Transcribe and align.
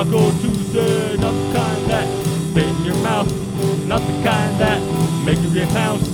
Taco 0.00 0.30
Tuesday, 0.40 1.14
not 1.18 1.32
the 1.32 1.52
kind 1.52 1.90
that 1.90 2.08
spit 2.24 2.64
in 2.64 2.84
your 2.86 2.94
mouth, 3.02 3.30
not 3.86 4.00
the 4.00 4.12
kind 4.24 4.58
that 4.58 4.80
make 5.26 5.38
you 5.42 5.52
get 5.52 5.68
pounds, 5.68 6.08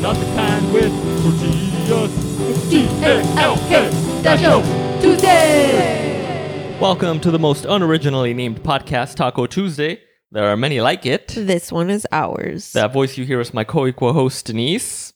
not 0.00 0.14
the 0.14 0.24
kind 0.36 0.72
with 0.72 0.92
tortillas. 1.24 2.70
T 2.70 2.86
A 3.02 3.20
L 3.40 3.56
K 3.66 3.90
Taco 4.22 4.62
Tuesday. 5.00 6.78
Welcome 6.78 7.18
to 7.18 7.32
the 7.32 7.38
most 7.40 7.64
unoriginally 7.64 8.32
named 8.32 8.62
podcast, 8.62 9.16
Taco 9.16 9.46
Tuesday. 9.46 10.00
There 10.30 10.46
are 10.46 10.56
many 10.56 10.80
like 10.80 11.04
it. 11.04 11.26
This 11.36 11.72
one 11.72 11.90
is 11.90 12.06
ours. 12.12 12.72
That 12.74 12.92
voice 12.92 13.18
you 13.18 13.24
hear 13.24 13.40
is 13.40 13.52
my 13.52 13.64
co-equal 13.64 14.12
host, 14.12 14.46
Denise. 14.46 15.14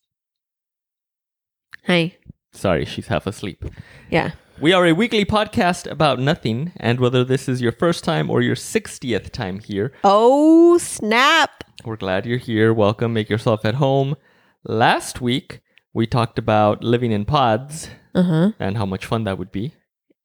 Hi. 1.86 2.16
Sorry, 2.50 2.86
she's 2.86 3.06
half 3.06 3.28
asleep. 3.28 3.64
Yeah. 4.10 4.32
We 4.58 4.72
are 4.72 4.86
a 4.86 4.92
weekly 4.94 5.24
podcast 5.26 5.88
about 5.90 6.18
nothing, 6.18 6.72
and 6.78 6.98
whether 6.98 7.24
this 7.24 7.46
is 7.48 7.60
your 7.60 7.72
first 7.72 8.04
time 8.04 8.30
or 8.30 8.40
your 8.40 8.54
60th 8.56 9.30
time 9.30 9.58
here, 9.60 9.92
Oh, 10.02 10.78
snap. 10.78 11.62
we're 11.84 11.96
glad 11.96 12.24
you're 12.24 12.38
here. 12.38 12.72
Welcome, 12.72 13.12
make 13.12 13.28
yourself 13.28 13.64
at 13.66 13.74
home. 13.74 14.16
Last 14.64 15.20
week, 15.20 15.60
we 15.92 16.06
talked 16.06 16.38
about 16.38 16.82
living 16.82 17.12
in 17.12 17.24
pods 17.26 17.90
Uh 18.14 18.22
huh. 18.22 18.50
and 18.58 18.76
how 18.78 18.86
much 18.86 19.04
fun 19.04 19.24
that 19.24 19.36
would 19.38 19.52
be. 19.52 19.74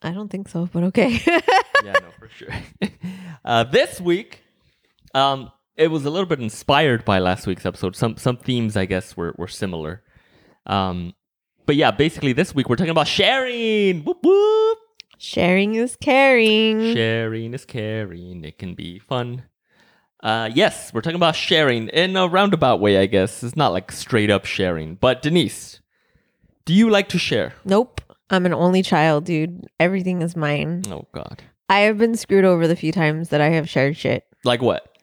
I 0.01 0.11
don't 0.11 0.29
think 0.29 0.47
so, 0.47 0.69
but 0.71 0.83
okay. 0.83 1.19
yeah, 1.83 1.93
no, 1.93 2.11
for 2.17 2.29
sure. 2.29 2.49
uh, 3.45 3.65
this 3.65 3.99
week, 3.99 4.43
um, 5.13 5.51
it 5.75 5.87
was 5.91 6.05
a 6.05 6.09
little 6.09 6.25
bit 6.25 6.39
inspired 6.39 7.03
by 7.03 7.19
last 7.19 7.45
week's 7.47 7.65
episode. 7.65 7.95
Some 7.95 8.15
some 8.17 8.37
themes, 8.37 8.75
I 8.77 8.85
guess, 8.85 9.15
were 9.17 9.35
were 9.37 9.47
similar. 9.47 10.01
Um, 10.65 11.13
but 11.71 11.77
yeah, 11.77 11.89
basically, 11.89 12.33
this 12.33 12.53
week 12.53 12.67
we're 12.67 12.75
talking 12.75 12.91
about 12.91 13.07
sharing. 13.07 14.03
Whoop 14.03 14.17
whoop. 14.23 14.77
Sharing 15.17 15.75
is 15.75 15.95
caring. 15.95 16.93
Sharing 16.93 17.53
is 17.53 17.63
caring. 17.63 18.43
It 18.43 18.57
can 18.57 18.75
be 18.75 18.99
fun. 18.99 19.43
Uh, 20.21 20.49
yes, 20.53 20.93
we're 20.93 20.99
talking 20.99 21.15
about 21.15 21.33
sharing 21.37 21.87
in 21.87 22.17
a 22.17 22.27
roundabout 22.27 22.81
way, 22.81 22.97
I 22.97 23.05
guess. 23.05 23.41
It's 23.41 23.55
not 23.55 23.71
like 23.71 23.89
straight 23.93 24.29
up 24.29 24.43
sharing. 24.43 24.95
But 24.95 25.21
Denise, 25.21 25.79
do 26.65 26.73
you 26.73 26.89
like 26.89 27.07
to 27.09 27.17
share? 27.17 27.53
nope. 27.63 28.01
I'm 28.29 28.45
an 28.45 28.53
only 28.53 28.83
child, 28.83 29.23
dude. 29.23 29.65
Everything 29.79 30.21
is 30.21 30.35
mine. 30.35 30.83
Oh 30.89 31.07
God, 31.13 31.41
I 31.69 31.79
have 31.87 31.97
been 31.97 32.15
screwed 32.17 32.43
over 32.45 32.67
the 32.67 32.75
few 32.75 32.91
times 32.91 33.29
that 33.29 33.39
I 33.39 33.49
have 33.51 33.69
shared 33.69 33.95
shit. 33.95 34.25
like 34.43 34.61
what? 34.61 34.93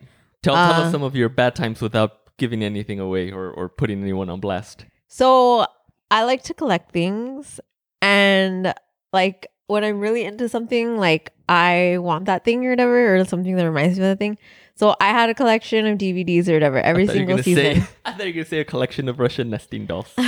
Tell 0.43 0.55
tell 0.55 0.83
Uh, 0.83 0.84
us 0.84 0.93
some 0.93 1.03
of 1.03 1.17
your 1.17 1.31
bad 1.31 1.55
times 1.55 1.81
without 1.81 2.37
giving 2.37 2.62
anything 2.62 3.00
away 3.00 3.31
or 3.33 3.50
or 3.50 3.71
putting 3.71 4.03
anyone 4.03 4.28
on 4.28 4.41
blast. 4.41 4.84
So 5.09 5.67
I 6.11 6.25
like 6.25 6.42
to 6.45 6.55
collect 6.55 6.92
things 6.92 7.61
and 8.01 8.75
like 9.12 9.48
when 9.69 9.84
I'm 9.84 10.01
really 10.01 10.25
into 10.25 10.48
something, 10.48 10.97
like 10.97 11.33
I 11.48 11.98
want 12.00 12.25
that 12.25 12.45
thing 12.45 12.67
or 12.67 12.70
whatever, 12.70 13.17
or 13.17 13.25
something 13.25 13.55
that 13.56 13.65
reminds 13.65 13.98
me 13.98 14.05
of 14.05 14.11
that 14.11 14.19
thing. 14.19 14.39
So 14.75 14.97
I 15.00 15.09
had 15.09 15.28
a 15.28 15.34
collection 15.34 15.87
of 15.87 15.98
DVDs 15.98 16.48
or 16.48 16.55
whatever 16.55 16.78
every 16.81 17.05
I 17.05 17.06
thought 17.06 17.17
you 17.17 17.27
were 17.27 17.42
single 17.42 17.42
season. 17.42 17.83
Say, 17.83 17.89
I 18.05 18.12
thought 18.12 18.20
you 18.20 18.27
were 18.27 18.33
gonna 18.33 18.45
say 18.47 18.61
a 18.61 18.65
collection 18.65 19.09
of 19.09 19.20
Russian 19.20 19.50
nesting 19.50 19.87
dolls. 19.87 20.12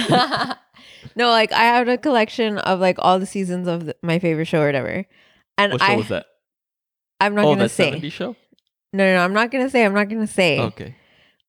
no, 1.17 1.31
like 1.31 1.53
I 1.53 1.63
had 1.63 1.89
a 1.89 1.97
collection 1.97 2.59
of 2.59 2.81
like 2.81 2.97
all 2.99 3.19
the 3.19 3.27
seasons 3.27 3.67
of 3.67 3.87
the, 3.87 3.97
my 4.03 4.19
favorite 4.19 4.47
show 4.47 4.61
or 4.61 4.67
whatever. 4.67 5.07
And 5.57 5.73
what 5.73 5.81
show 5.81 5.93
I, 5.93 5.97
was 5.97 6.09
that? 6.09 6.27
I'm 7.21 7.35
not 7.35 7.45
oh, 7.45 7.55
gonna 7.55 7.69
say. 7.69 7.93
70s 7.93 8.13
show. 8.13 8.37
No, 8.93 9.05
no, 9.05 9.15
no, 9.15 9.25
I'm 9.25 9.33
not 9.33 9.51
gonna 9.51 9.71
say. 9.71 9.85
I'm 9.85 9.95
not 9.95 10.09
gonna 10.09 10.27
say. 10.27 10.61
Okay, 10.61 10.97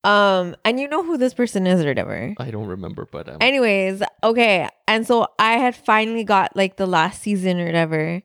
Um, 0.04 0.56
and 0.66 0.80
you 0.80 0.88
know 0.88 1.04
who 1.04 1.18
this 1.18 1.34
person 1.34 1.68
is 1.68 1.84
or 1.84 1.88
whatever. 1.90 2.34
I 2.40 2.50
don't 2.50 2.66
remember, 2.68 3.08
but 3.12 3.30
um, 3.30 3.38
Anyways, 3.40 4.02
okay. 4.24 4.68
And 4.88 5.06
so 5.06 5.28
I 5.38 5.54
had 5.54 5.76
finally 5.76 6.24
got 6.24 6.56
like 6.56 6.78
the 6.78 6.88
last 6.88 7.22
season 7.22 7.60
or 7.60 7.66
whatever, 7.66 8.24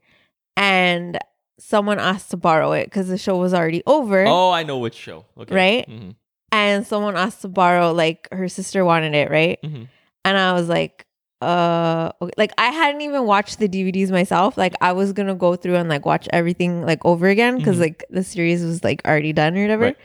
and 0.56 1.18
someone 1.58 1.98
asked 1.98 2.30
to 2.30 2.36
borrow 2.36 2.72
it 2.72 2.84
because 2.86 3.08
the 3.08 3.18
show 3.18 3.36
was 3.36 3.52
already 3.54 3.82
over. 3.86 4.24
oh, 4.26 4.50
I 4.50 4.62
know 4.62 4.78
which 4.78 4.94
show. 4.94 5.24
Okay, 5.38 5.54
Right? 5.54 5.88
hmm 5.88 6.10
And 6.52 6.86
someone 6.86 7.16
asked 7.16 7.42
to 7.42 7.48
borrow, 7.48 7.92
like 7.92 8.28
her 8.32 8.48
sister 8.48 8.84
wanted 8.84 9.14
it, 9.14 9.30
right? 9.30 9.58
hmm 9.62 9.84
And 10.24 10.38
I 10.38 10.52
was 10.54 10.68
like, 10.68 11.04
uh, 11.42 12.12
okay. 12.22 12.32
like 12.38 12.52
I 12.56 12.68
hadn't 12.70 13.02
even 13.02 13.24
watched 13.26 13.58
the 13.58 13.68
DVDs 13.68 14.10
myself. 14.10 14.56
Like 14.56 14.74
I 14.80 14.92
was 14.92 15.12
gonna 15.12 15.34
go 15.34 15.56
through 15.56 15.76
and 15.76 15.88
like 15.90 16.06
watch 16.06 16.26
everything 16.32 16.80
like 16.86 17.04
over 17.04 17.28
again 17.28 17.58
because 17.58 17.76
Mhm. 17.76 17.80
like 17.80 18.04
the 18.08 18.24
series 18.24 18.64
was 18.64 18.82
like 18.82 19.02
already 19.06 19.34
done 19.34 19.56
or 19.58 19.62
whatever. 19.62 19.84
Right. 19.84 19.96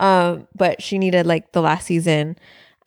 Um, 0.00 0.48
but 0.56 0.82
she 0.82 0.98
needed 0.98 1.26
like 1.26 1.52
the 1.52 1.60
last 1.62 1.86
season, 1.86 2.36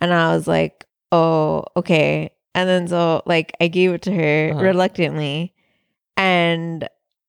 and 0.02 0.14
I 0.14 0.36
was 0.36 0.48
like, 0.48 0.86
oh, 1.12 1.64
okay. 1.78 2.32
And 2.56 2.68
then 2.68 2.88
so 2.88 3.22
like 3.26 3.54
I 3.62 3.68
gave 3.68 3.94
it 3.94 4.02
to 4.04 4.12
her 4.14 4.52
Uh-huh. 4.52 4.62
reluctantly, 4.64 5.54
and 6.18 6.88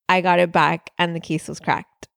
I 0.08 0.20
got 0.20 0.38
it 0.38 0.52
back, 0.52 0.90
and 0.98 1.14
the 1.14 1.20
case 1.20 1.48
was 1.48 1.60
cracked. 1.60 2.08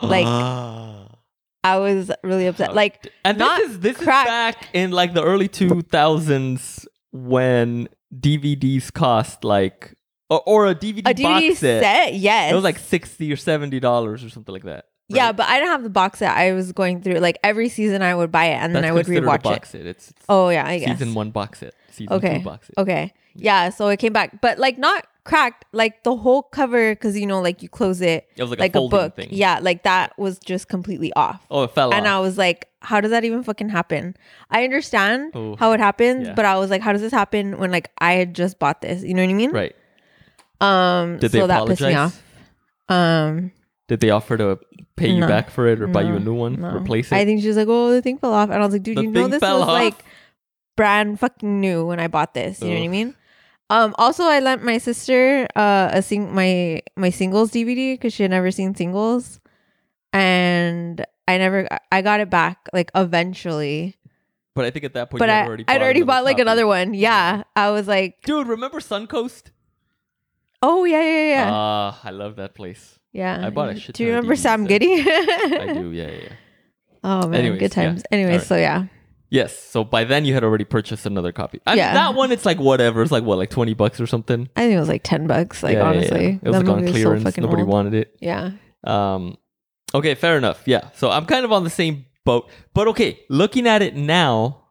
Like, 0.00 0.24
Ah. 0.26 1.08
I 1.64 1.78
was 1.78 2.10
really 2.24 2.46
upset. 2.48 2.74
Like 2.74 3.06
and 3.24 3.38
not 3.38 3.58
this 3.60 3.70
is 3.70 3.80
this 3.80 3.96
cracked. 3.96 4.26
is 4.28 4.30
back 4.32 4.68
in 4.74 4.90
like 4.90 5.14
the 5.14 5.22
early 5.22 5.46
two 5.46 5.82
thousands 5.82 6.88
when 7.12 7.88
DVDs 8.12 8.92
cost 8.92 9.44
like 9.44 9.94
or, 10.28 10.42
or 10.44 10.66
a 10.66 10.74
DVD, 10.74 11.02
a 11.08 11.14
DVD 11.14 11.22
box 11.50 11.58
set. 11.60 11.82
set, 11.82 12.14
yes, 12.14 12.50
It 12.50 12.54
was 12.56 12.64
like 12.64 12.78
sixty 12.80 13.32
or 13.32 13.36
seventy 13.36 13.78
dollars 13.78 14.24
or 14.24 14.28
something 14.30 14.52
like 14.52 14.64
that. 14.64 14.86
Yeah, 15.08 15.32
but 15.32 15.46
I 15.46 15.58
didn't 15.58 15.70
have 15.72 15.82
the 15.82 15.90
box 15.90 16.20
set. 16.20 16.34
I 16.36 16.52
was 16.52 16.72
going 16.72 17.02
through 17.02 17.14
like 17.18 17.38
every 17.44 17.68
season 17.68 18.00
I 18.02 18.14
would 18.14 18.32
buy 18.32 18.46
it 18.46 18.54
and 18.56 18.74
then 18.74 18.84
I 18.84 18.92
would 18.92 19.06
rewatch 19.06 19.42
box 19.42 19.68
it. 19.74 19.78
set. 19.78 19.86
It's, 19.86 20.10
it's 20.10 20.22
Oh 20.28 20.48
yeah, 20.48 20.66
I 20.66 20.78
guess. 20.78 20.98
season 20.98 21.14
one 21.14 21.30
box 21.30 21.58
set, 21.60 21.74
season 21.90 22.14
Okay. 22.14 22.38
two 22.38 22.44
box 22.44 22.68
set. 22.68 22.78
Okay. 22.78 23.12
Yeah, 23.34 23.68
so 23.70 23.88
it 23.88 23.98
came 23.98 24.12
back, 24.12 24.40
but 24.40 24.58
like 24.58 24.78
not 24.78 25.06
cracked, 25.24 25.64
like 25.72 26.02
the 26.02 26.16
whole 26.16 26.42
cover 26.42 26.94
cuz 26.96 27.16
you 27.18 27.26
know 27.26 27.40
like 27.42 27.62
you 27.62 27.68
close 27.68 28.00
it 28.00 28.26
It 28.36 28.42
was 28.42 28.50
like, 28.50 28.58
like, 28.60 28.74
a, 28.74 28.78
a, 28.80 28.88
book. 28.88 29.16
thing. 29.16 29.28
Yeah, 29.32 29.58
like 29.60 29.82
that 29.84 30.18
was 30.18 30.38
just 30.38 30.68
completely 30.68 31.12
off. 31.14 31.44
Oh, 31.50 31.64
it 31.64 31.72
fell 31.72 31.88
off. 31.90 31.94
and 31.94 32.08
I 32.08 32.18
was 32.20 32.38
like, 32.38 32.68
how 32.80 33.00
does 33.00 33.10
that 33.10 33.24
even 33.24 33.42
fucking 33.42 33.68
happen? 33.68 34.16
I 34.50 34.64
understand 34.64 35.32
Oh. 35.34 35.56
how 35.56 35.72
it 35.72 35.80
happens, 35.80 36.28
Yeah. 36.28 36.34
but 36.34 36.44
I 36.46 36.56
was 36.56 36.70
like, 36.70 36.80
how 36.82 36.92
does 36.92 37.02
this 37.02 37.12
happen 37.12 37.58
when 37.58 37.70
like 37.70 37.90
I 37.98 38.14
had 38.14 38.34
just 38.34 38.58
bought 38.58 38.80
this? 38.80 39.02
You 39.02 39.12
know 39.14 39.22
what 39.22 39.30
I 39.30 39.34
mean? 39.34 39.50
right. 39.50 39.74
Um 40.60 41.18
Did 41.18 41.32
they 41.32 41.40
so 41.40 41.46
that 41.48 41.66
pissed 41.66 41.80
me 41.82 41.92
apologize? 41.92 42.22
off. 42.88 42.94
Um 42.96 43.52
Did 43.88 44.00
they 44.00 44.10
offer 44.10 44.36
to 44.38 44.58
pay 44.96 45.08
you 45.10 45.20
No. 45.20 45.28
back 45.28 45.50
for 45.50 45.66
it 45.66 45.80
or 45.80 45.86
buy 45.86 46.02
you 46.02 46.14
a 46.16 46.18
No, 46.18 46.24
new 46.26 46.34
one, 46.34 46.60
no. 46.60 46.76
replace 46.76 47.10
it? 47.12 47.16
I 47.16 47.24
think 47.24 47.40
she 47.42 47.48
was 47.48 47.56
like, 47.56 47.68
"Oh, 47.68 47.90
the 47.92 48.02
thing 48.02 48.18
fell 48.18 48.32
off," 48.32 48.50
and 48.50 48.62
I 48.62 48.64
was 48.66 48.72
like, 48.74 48.82
"Dude, 48.82 48.96
The 48.98 49.02
you 49.02 49.10
know 49.10 49.22
thing 49.22 49.30
this 49.30 49.40
fell 49.40 49.58
was 49.60 49.68
off? 49.68 49.72
like 49.72 50.04
brand 50.76 51.18
fucking 51.20 51.60
new 51.60 51.86
when 51.86 52.00
I 52.00 52.08
bought 52.08 52.34
this. 52.34 52.60
You 52.60 52.68
know 52.68 52.74
what 52.74 52.84
I 52.84 52.86
Ugh. 52.86 52.90
mean?" 52.90 53.14
Um. 53.70 53.94
Also, 53.98 54.24
I 54.24 54.40
lent 54.40 54.62
my 54.64 54.76
sister 54.78 55.46
uh 55.56 55.90
a 55.92 56.02
sing 56.02 56.34
my 56.34 56.82
my 56.96 57.10
singles 57.10 57.50
DVD 57.52 57.94
because 57.94 58.12
she 58.12 58.22
had 58.22 58.30
never 58.30 58.50
seen 58.50 58.74
singles, 58.74 59.40
and 60.12 61.04
I 61.28 61.38
never 61.38 61.68
I 61.90 62.02
got 62.02 62.20
it 62.20 62.28
back 62.30 62.68
like 62.72 62.90
eventually, 62.94 63.96
but 64.54 64.64
I 64.64 64.70
think 64.70 64.84
at 64.84 64.94
that 64.94 65.10
point, 65.10 65.20
but 65.20 65.28
you 65.28 65.34
I 65.34 65.38
had 65.38 65.46
already 65.48 65.64
I'd 65.68 65.80
already 65.82 66.02
bought 66.02 66.24
like 66.24 66.36
copy. 66.36 66.42
another 66.42 66.66
one. 66.66 66.94
Yeah, 66.94 67.44
I 67.56 67.70
was 67.70 67.88
like, 67.88 68.20
Dude, 68.24 68.46
remember 68.48 68.80
Suncoast? 68.80 69.52
"Oh 70.60 70.84
yeah, 70.84 71.00
yeah, 71.02 71.28
yeah, 71.34 71.50
Ah, 71.50 72.00
I 72.04 72.10
love 72.10 72.36
that 72.36 72.54
place. 72.54 72.98
Yeah." 73.12 73.46
I 73.46 73.50
bought 73.50 73.70
a 73.70 73.78
shit 73.78 73.94
Do 73.94 74.02
you 74.04 74.10
remember 74.10 74.36
Sam. 74.36 74.66
Goody? 74.66 74.92
I 75.00 75.72
do, 75.74 75.90
yeah, 75.94 76.08
yeah, 76.08 76.10
yeah. 76.22 76.28
Oh 77.04 77.26
man, 77.28 77.40
Anyways, 77.40 77.60
good 77.60 77.76
yeah. 77.76 77.84
times. 77.84 78.02
Anyways, 78.10 78.46
so 78.46 78.56
yeah. 78.56 78.86
Yes. 79.30 79.58
So 79.58 79.82
by 79.82 80.04
then 80.04 80.24
you 80.24 80.34
had 80.34 80.44
already 80.44 80.64
purchased 80.64 81.06
another 81.06 81.32
copy. 81.32 81.60
I 81.66 81.74
Yeah. 81.74 81.86
mean, 81.86 81.94
that 81.94 82.14
one 82.14 82.32
it's 82.32 82.44
like 82.44 82.58
whatever. 82.58 83.02
It's 83.02 83.10
like 83.10 83.24
what, 83.24 83.38
like 83.38 83.50
twenty 83.50 83.74
bucks 83.74 84.00
or 84.00 84.06
something. 84.06 84.48
I 84.56 84.60
think 84.62 84.74
it 84.74 84.78
was 84.78 84.88
like 84.88 85.02
ten 85.02 85.26
bucks. 85.26 85.62
Like 85.62 85.74
Yeah, 85.74 85.78
yeah, 85.78 85.84
yeah. 85.92 85.96
honestly, 85.98 86.26
it 86.26 86.42
was 86.44 86.52
That 86.56 86.66
like 86.66 86.68
on 86.76 86.82
was 86.82 86.90
so 86.90 86.92
clearance. 86.92 87.36
Nobody 87.38 87.62
old. 87.62 87.70
wanted 87.70 87.94
it. 87.94 88.16
Yeah. 88.20 88.50
Um, 88.84 89.36
okay, 89.94 90.14
fair 90.14 90.36
enough. 90.36 90.62
Yeah. 90.66 90.90
So 90.94 91.10
I'm 91.10 91.24
kind 91.26 91.44
of 91.44 91.52
on 91.52 91.64
the 91.64 91.70
same 91.70 92.04
boat. 92.24 92.48
But 92.74 92.88
okay, 92.88 93.20
looking 93.30 93.66
at 93.66 93.80
it 93.82 93.96
now, 93.96 94.68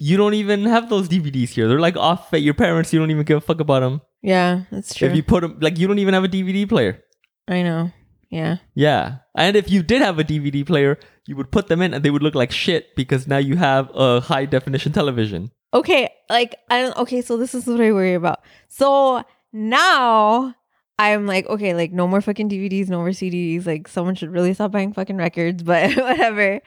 you 0.00 0.16
don't 0.16 0.34
even 0.34 0.64
have 0.64 0.88
those 0.88 1.08
DVDs 1.08 1.50
here. 1.50 1.68
They're 1.68 1.78
like 1.80 1.96
off 1.96 2.32
at 2.32 2.40
your 2.42 2.54
parents. 2.54 2.92
You 2.92 2.98
don't 3.00 3.10
even 3.10 3.24
give 3.24 3.38
a 3.38 3.40
fuck 3.40 3.60
about 3.60 3.80
them. 3.80 4.00
Yeah, 4.22 4.62
that's 4.72 4.94
true. 4.94 5.06
If 5.08 5.14
you 5.16 5.22
put 5.22 5.42
them, 5.42 5.58
like, 5.60 5.78
you 5.78 5.86
don't 5.86 5.98
even 6.00 6.14
have 6.14 6.24
a 6.24 6.28
DVD 6.28 6.68
player. 6.68 7.02
I 7.48 7.62
know. 7.62 7.90
Yeah. 8.30 8.58
Yeah. 8.74 9.16
And 9.34 9.56
if 9.56 9.70
you 9.70 9.82
did 9.82 10.02
have 10.02 10.18
a 10.18 10.24
DVD 10.24 10.64
player, 10.66 10.98
you 11.26 11.34
would 11.36 11.50
put 11.50 11.68
them 11.68 11.80
in 11.82 11.94
and 11.94 12.04
they 12.04 12.10
would 12.10 12.22
look 12.22 12.34
like 12.34 12.52
shit 12.52 12.94
because 12.94 13.26
now 13.26 13.38
you 13.38 13.56
have 13.56 13.90
a 13.94 14.20
high 14.20 14.44
definition 14.44 14.92
television. 14.92 15.50
Okay, 15.74 16.08
like 16.30 16.56
I 16.70 16.80
don't 16.80 16.96
okay, 16.98 17.20
so 17.20 17.36
this 17.36 17.54
is 17.54 17.66
what 17.66 17.80
I 17.80 17.92
worry 17.92 18.14
about. 18.14 18.40
So 18.68 19.22
now 19.52 20.54
I'm 20.98 21.26
like, 21.26 21.46
okay, 21.46 21.74
like 21.74 21.92
no 21.92 22.06
more 22.08 22.20
fucking 22.20 22.48
DVDs, 22.48 22.88
no 22.88 22.98
more 22.98 23.10
CDs. 23.10 23.66
Like 23.66 23.88
someone 23.88 24.14
should 24.14 24.30
really 24.30 24.54
stop 24.54 24.72
buying 24.72 24.92
fucking 24.92 25.16
records, 25.16 25.62
but 25.62 25.94
whatever. 25.96 26.60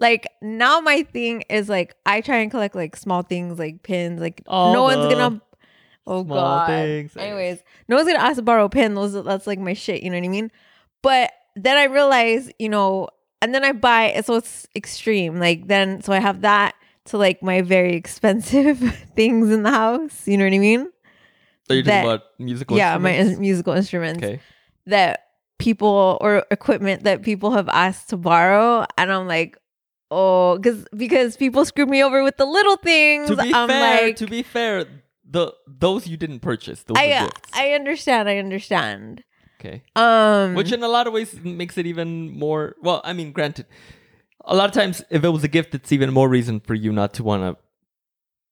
Like 0.00 0.28
now 0.42 0.80
my 0.80 1.02
thing 1.04 1.42
is 1.48 1.68
like 1.68 1.94
I 2.06 2.20
try 2.20 2.36
and 2.38 2.50
collect 2.50 2.74
like 2.74 2.96
small 2.96 3.22
things 3.22 3.58
like 3.58 3.82
pins. 3.82 4.20
Like 4.20 4.42
All 4.46 4.72
no 4.72 4.82
one's 4.82 5.12
gonna 5.12 5.40
Oh 6.08 6.24
small 6.24 6.36
god. 6.36 6.66
things. 6.68 7.16
Anyways, 7.16 7.62
no 7.88 7.96
one's 7.96 8.08
gonna 8.08 8.18
ask 8.24 8.36
to 8.36 8.42
borrow 8.42 8.64
a 8.64 8.68
pin. 8.68 8.94
Those 8.94 9.12
that's 9.24 9.46
like 9.46 9.58
my 9.58 9.74
shit, 9.74 10.02
you 10.02 10.10
know 10.10 10.18
what 10.18 10.24
I 10.24 10.28
mean? 10.28 10.50
But 11.02 11.32
then 11.54 11.76
I 11.76 11.84
realize, 11.84 12.50
you 12.58 12.68
know, 12.68 13.08
and 13.42 13.54
then 13.54 13.64
I 13.64 13.72
buy 13.72 14.06
it, 14.06 14.24
so 14.24 14.34
it's 14.36 14.66
extreme. 14.74 15.38
Like 15.38 15.68
then 15.68 16.00
so 16.02 16.12
I 16.12 16.18
have 16.20 16.40
that 16.42 16.74
to 17.06 17.18
like 17.18 17.42
my 17.42 17.62
very 17.62 17.94
expensive 17.94 18.78
things 19.16 19.50
in 19.50 19.62
the 19.62 19.70
house. 19.70 20.26
You 20.26 20.36
know 20.38 20.44
what 20.44 20.54
I 20.54 20.58
mean? 20.58 20.88
So 21.68 21.74
you're 21.74 21.82
talking 21.82 21.84
that- 21.84 22.04
about 22.04 22.22
musical 22.38 22.76
yeah, 22.76 22.96
my 22.98 23.10
in- 23.10 23.40
musical 23.48 23.74
instruments 23.74 24.22
Okay. 24.24 24.40
that 24.86 25.24
people 25.58 26.16
or 26.20 26.44
equipment 26.50 27.04
that 27.04 27.22
people 27.22 27.50
have 27.50 27.68
asked 27.68 28.08
to 28.10 28.16
borrow, 28.16 28.86
and 28.96 29.12
I'm 29.12 29.26
like, 29.26 29.58
oh, 30.10 30.56
because 30.56 30.86
because 30.96 31.36
people 31.36 31.64
screw 31.64 31.84
me 31.86 32.02
over 32.02 32.22
with 32.24 32.36
the 32.38 32.46
little 32.46 32.76
things. 32.76 33.28
To 33.28 33.36
be 33.36 33.52
I'm 33.52 33.68
fair, 33.68 34.06
like, 34.06 34.16
to 34.16 34.26
be 34.26 34.42
fair, 34.42 34.86
the 35.30 35.52
those 35.66 36.06
you 36.06 36.16
didn't 36.16 36.40
purchase. 36.40 36.82
Those 36.82 36.96
I 36.98 37.08
gifts. 37.08 37.50
I 37.52 37.70
understand. 37.72 38.28
I 38.28 38.38
understand. 38.38 39.24
okay. 39.60 39.82
Um, 39.94 40.54
Which 40.54 40.72
in 40.72 40.82
a 40.82 40.88
lot 40.88 41.06
of 41.06 41.12
ways 41.12 41.38
makes 41.42 41.76
it 41.78 41.86
even 41.86 42.38
more 42.38 42.76
well, 42.82 43.00
I 43.04 43.12
mean, 43.12 43.32
granted, 43.32 43.66
a 44.44 44.54
lot 44.54 44.68
of 44.68 44.74
times 44.74 45.02
if 45.10 45.24
it 45.24 45.28
was 45.28 45.44
a 45.44 45.48
gift, 45.48 45.74
it's 45.74 45.92
even 45.92 46.12
more 46.12 46.28
reason 46.28 46.60
for 46.60 46.74
you 46.74 46.92
not 46.92 47.14
to 47.14 47.22
want 47.22 47.42
to 47.42 47.62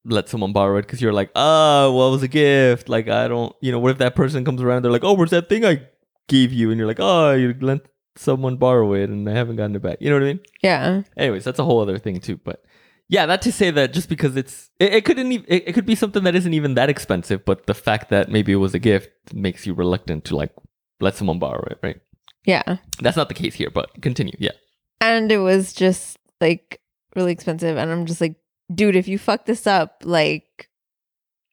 let 0.05 0.29
someone 0.29 0.53
borrow 0.53 0.77
it 0.77 0.83
because 0.83 1.03
you're 1.03 1.13
like, 1.13 1.31
oh, 1.35 1.93
well, 1.93 2.09
it 2.09 2.13
was 2.13 2.23
a 2.23 2.29
gift. 2.29 2.89
Like, 2.89 3.09
I 3.09 3.27
don't, 3.29 3.55
you 3.61 3.73
know, 3.73 3.79
what 3.79 3.91
if 3.91 3.99
that 3.99 4.15
person 4.15 4.45
comes 4.45 4.63
around? 4.63 4.83
They're 4.83 4.93
like, 4.93 5.05
oh, 5.05 5.15
where's 5.15 5.31
that 5.31 5.49
thing 5.49 5.65
I 5.65 5.83
gave 6.29 6.53
you? 6.53 6.71
And 6.71 6.79
you're 6.79 6.87
like, 6.87 7.01
oh, 7.01 7.33
you 7.33 7.55
let 7.61 7.81
someone 8.15 8.57
borrow 8.57 8.93
it 8.95 9.11
and 9.11 9.29
I 9.29 9.33
haven't 9.33 9.57
gotten 9.57 9.75
it 9.75 9.83
back. 9.83 9.99
You 10.01 10.11
know 10.11 10.17
what 10.17 10.23
I 10.23 10.27
mean? 10.27 10.41
yeah. 10.63 11.03
Anyways, 11.17 11.45
that's 11.45 11.59
a 11.59 11.65
whole 11.65 11.81
other 11.81 11.99
thing 11.99 12.21
too. 12.21 12.39
But 12.43 12.65
yeah, 13.09 13.27
that 13.27 13.43
to 13.43 13.53
say 13.53 13.71
that 13.71 13.93
just 13.93 14.09
because 14.09 14.37
it's, 14.37 14.71
it, 14.81 14.95
it 14.95 15.05
couldn't, 15.05 15.31
even, 15.31 15.47
it, 15.49 15.69
it 15.69 15.73
could 15.73 15.87
be 15.87 15.95
something 15.95 16.25
that 16.25 16.35
isn't 16.35 16.55
even 16.55 16.75
that 16.75 16.89
expensive, 16.91 17.45
but 17.45 17.67
the 17.67 17.75
fact 17.75 18.11
that 18.11 18.29
maybe 18.31 18.53
it 18.53 18.57
was 18.57 18.75
a 18.75 18.79
gift 18.79 19.11
makes 19.33 19.67
you 19.67 19.75
reluctant 19.75 20.25
to 20.27 20.37
like 20.37 20.53
let 21.01 21.15
someone 21.15 21.39
borrow 21.39 21.65
it, 21.71 21.79
right? 21.83 22.01
Yeah. 22.45 22.79
That's 23.01 23.17
not 23.17 23.29
the 23.29 23.35
case 23.35 23.55
here, 23.55 23.71
but 23.71 24.01
continue. 24.03 24.37
Yeah. 24.39 24.53
and 25.01 25.31
it 25.31 25.39
was 25.39 25.73
just 25.73 26.19
like 26.41 26.81
really 27.15 27.33
expensive 27.33 27.77
and 27.79 27.91
i'm 27.91 28.05
just 28.07 28.21
like 28.21 28.37
dude 28.75 28.97
if 28.97 29.09
you 29.09 29.19
fuck 29.19 29.47
this 29.47 29.67
up 29.67 30.03
like 30.05 30.69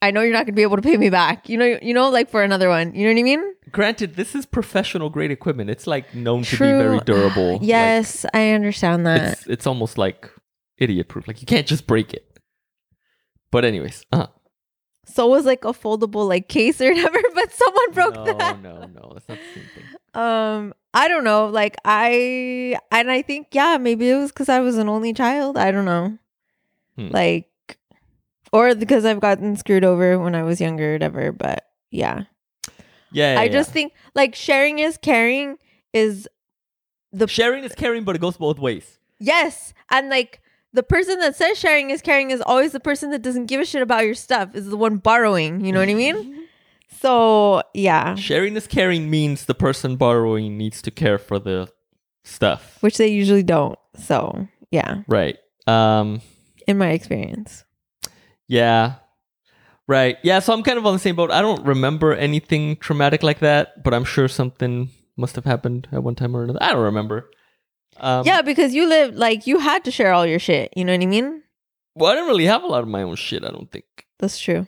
i 0.02 0.12
know 0.12 0.22
you're 0.22 0.34
not 0.34 0.46
gonna 0.46 0.56
be 0.56 0.62
able 0.62 0.76
to 0.76 0.82
pay 0.82 0.98
me 0.98 1.10
back 1.10 1.48
you 1.50 1.58
know 1.58 1.78
you 1.82 1.94
know 1.94 2.10
like 2.10 2.30
for 2.30 2.44
another 2.44 2.68
one 2.70 2.94
you 2.94 3.04
know 3.06 3.14
what 3.14 3.20
i 3.20 3.24
mean 3.24 3.54
Granted, 3.72 4.16
this 4.16 4.36
is 4.36 4.46
professional 4.46 5.10
grade 5.10 5.32
equipment. 5.32 5.70
It's 5.70 5.88
like 5.88 6.14
known 6.14 6.44
to 6.44 6.52
be 6.52 6.58
very 6.58 7.00
durable. 7.00 7.54
Like, 7.54 7.62
yes 7.64 8.26
i 8.34 8.52
understand 8.52 9.06
that 9.08 9.34
it's 9.34 9.48
it's 9.48 9.66
almost 9.68 9.98
like 9.98 10.30
idiot 10.83 11.07
proof. 11.07 11.27
Like 11.27 11.39
you 11.41 11.47
can't 11.47 11.65
just 11.68 11.88
break 11.88 12.13
it. 12.13 12.27
But 13.51 13.65
anyways, 13.65 14.06
uh 14.12 14.27
so 15.06 15.27
it 15.27 15.30
was 15.31 15.45
like 15.45 15.65
a 15.65 15.74
foldable 15.74 16.27
like 16.27 16.47
case 16.47 16.80
or 16.80 16.89
whatever 16.94 17.19
but 17.35 17.51
someone 17.51 17.91
broke 17.94 18.15
no, 18.15 18.25
that 18.25 18.59
no, 18.62 18.85
no, 18.85 19.12
that's 19.13 19.27
not 19.27 19.38
the 19.41 19.47
same 19.53 19.68
thing. 19.75 19.89
um 20.13 20.74
i 20.94 21.09
don't 21.09 21.25
know 21.25 21.47
like 21.47 21.75
i 21.83 22.77
and 22.89 23.12
i 23.12 23.21
think 23.21 23.47
yeah 23.51 23.77
maybe 23.77 24.09
it 24.09 24.15
was 24.15 24.31
because 24.31 24.47
i 24.47 24.62
was 24.62 24.77
an 24.77 24.88
only 24.88 25.12
child 25.13 25.57
i 25.57 25.71
don't 25.71 25.83
know 25.83 26.18
Hmm. 26.95 27.09
like 27.12 27.50
or 28.53 28.74
because 28.75 29.03
i've 29.03 29.19
gotten 29.19 29.57
screwed 29.57 29.83
over 29.83 30.18
when 30.18 30.35
i 30.35 30.44
was 30.44 30.62
younger 30.62 30.91
or 30.91 30.94
whatever 30.94 31.33
but 31.33 31.65
yeah 31.91 32.24
Yeah, 33.12 33.33
yeah, 33.33 33.39
I 33.41 33.44
yeah. 33.45 33.51
just 33.51 33.71
think 33.71 33.91
like 34.15 34.35
sharing 34.35 34.80
is 34.80 34.95
caring 34.97 35.57
is 35.91 36.30
the 37.12 37.27
sharing 37.27 37.63
is 37.65 37.75
caring, 37.75 38.06
but 38.06 38.15
it 38.15 38.21
goes 38.21 38.38
both 38.38 38.57
ways. 38.57 38.97
yes, 39.19 39.74
and 39.91 40.09
like 40.09 40.39
the 40.74 40.84
person 40.84 41.20
that 41.20 41.36
says 41.36 41.58
sharing 41.58 41.90
is 41.92 42.02
caring 42.02 42.31
is 42.31 42.42
always 42.42 42.72
the 42.72 42.80
person 42.80 43.12
that 43.12 43.22
doesn't 43.22 43.46
give 43.46 43.62
a 43.62 43.66
shit 43.66 43.81
about 43.81 44.06
your 44.06 44.16
stuff 44.16 44.56
is 44.56 44.70
the 44.70 44.78
one 44.78 44.98
borrowing. 44.98 45.64
You 45.64 45.72
know 45.72 45.80
what 45.80 45.90
I 45.90 45.94
mean? 45.94 46.40
So 47.02 47.62
yeah, 47.74 48.16
Sharing 48.16 48.56
is 48.56 48.66
caring 48.66 49.10
means 49.10 49.44
the 49.44 49.54
person 49.56 49.98
borrowing 49.98 50.58
needs 50.58 50.81
to 50.84 50.92
care 50.92 51.18
for 51.18 51.38
the 51.38 51.68
stuff. 52.24 52.78
which 52.80 52.96
they 52.98 53.08
usually 53.08 53.44
don't. 53.44 53.78
So 53.98 54.48
yeah, 54.72 55.02
Right. 55.10 55.38
Um 55.68 56.22
in 56.66 56.78
my 56.78 56.92
experience. 56.92 57.66
Yeah. 58.48 58.96
Right. 59.86 60.18
Yeah, 60.24 60.40
so 60.40 60.54
I'm 60.54 60.64
kind 60.64 60.78
of 60.78 60.86
on 60.86 60.94
the 60.94 61.00
same 61.00 61.18
boat. 61.18 61.30
I 61.30 61.42
don't 61.42 61.66
remember 61.66 62.14
anything 62.14 62.78
traumatic 62.78 63.22
like 63.22 63.40
that, 63.40 63.84
but 63.84 63.94
I'm 63.94 64.06
sure 64.06 64.30
something 64.30 64.90
must 65.18 65.36
have 65.36 65.44
happened 65.44 65.90
at 65.92 66.04
one 66.04 66.16
time 66.16 66.38
or 66.38 66.44
another. 66.44 66.60
I 66.64 66.72
don't 66.72 66.84
remember. 66.84 67.30
Um, 67.98 68.25
yeah, 68.25 68.42
because 68.42 68.74
you 68.74 68.88
lived 68.88 69.16
like 69.16 69.48
you 69.48 69.60
had 69.60 69.84
to 69.86 69.92
share 69.92 70.13
all 70.13 70.25
your 70.25 70.40
shit. 70.40 70.74
You 70.75 70.86
know 70.86 70.94
what 70.94 71.01
I 71.01 71.06
mean? 71.06 71.44
Well, 71.95 72.12
I 72.12 72.16
didn't 72.16 72.28
really 72.30 72.45
have 72.45 72.63
a 72.63 72.68
lot 72.68 72.81
of 72.84 72.90
my 72.90 73.04
own 73.04 73.16
shit, 73.16 73.44
I 73.44 73.51
don't 73.51 73.72
think. 73.72 73.86
That's 74.19 74.40
true. 74.40 74.68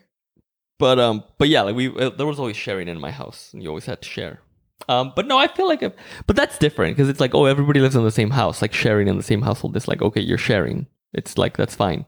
But 0.78 1.00
um 1.00 1.24
but 1.38 1.48
yeah, 1.48 1.62
like 1.62 1.76
we 1.76 1.88
uh, 1.88 2.10
there 2.10 2.28
was 2.28 2.40
always 2.40 2.58
sharing 2.58 2.88
in 2.88 3.00
my 3.00 3.12
house 3.12 3.52
and 3.54 3.64
you 3.64 3.70
always 3.70 3.86
had 3.86 4.02
to 4.02 4.10
share. 4.10 4.42
Um 4.90 5.14
but 5.16 5.26
no, 5.26 5.38
I 5.38 5.48
feel 5.48 5.68
like 5.68 5.82
if, 5.82 5.94
but 6.28 6.36
that's 6.36 6.58
different 6.58 6.96
because 6.96 7.10
it's 7.10 7.20
like 7.22 7.34
oh, 7.34 7.46
everybody 7.46 7.80
lives 7.80 7.96
in 7.96 8.04
the 8.04 8.12
same 8.12 8.32
house, 8.32 8.62
like 8.62 8.74
sharing 8.74 9.08
in 9.08 9.18
the 9.18 9.24
same 9.24 9.42
household. 9.42 9.76
It's 9.76 9.88
like 9.88 10.02
okay, 10.02 10.22
you're 10.22 10.38
sharing. 10.38 10.88
It's 11.14 11.38
like 11.38 11.56
that's 11.58 11.76
fine. 11.76 12.06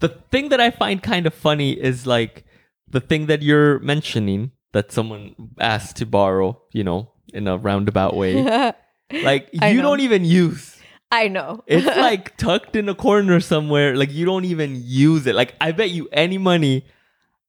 The 0.00 0.08
thing 0.30 0.50
that 0.50 0.60
I 0.60 0.70
find 0.70 1.02
kind 1.02 1.26
of 1.26 1.34
funny 1.34 1.72
is 1.72 2.06
like 2.06 2.44
the 2.88 3.00
thing 3.00 3.26
that 3.26 3.42
you're 3.42 3.80
mentioning 3.80 4.52
that 4.72 4.92
someone 4.92 5.34
asked 5.58 5.96
to 5.96 6.06
borrow, 6.06 6.60
you 6.72 6.84
know, 6.84 7.10
in 7.32 7.48
a 7.48 7.56
roundabout 7.56 8.14
way. 8.14 8.72
Like 9.12 9.50
I 9.60 9.70
you 9.70 9.76
know. 9.78 9.90
don't 9.90 10.00
even 10.00 10.24
use. 10.24 10.76
I 11.10 11.28
know. 11.28 11.64
It's 11.66 11.86
like 12.08 12.36
tucked 12.36 12.76
in 12.76 12.88
a 12.88 12.94
corner 12.94 13.40
somewhere. 13.40 13.96
Like 13.96 14.12
you 14.12 14.26
don't 14.26 14.44
even 14.44 14.80
use 14.84 15.26
it. 15.26 15.34
Like 15.34 15.54
I 15.60 15.72
bet 15.72 15.90
you 15.90 16.08
any 16.12 16.38
money, 16.38 16.84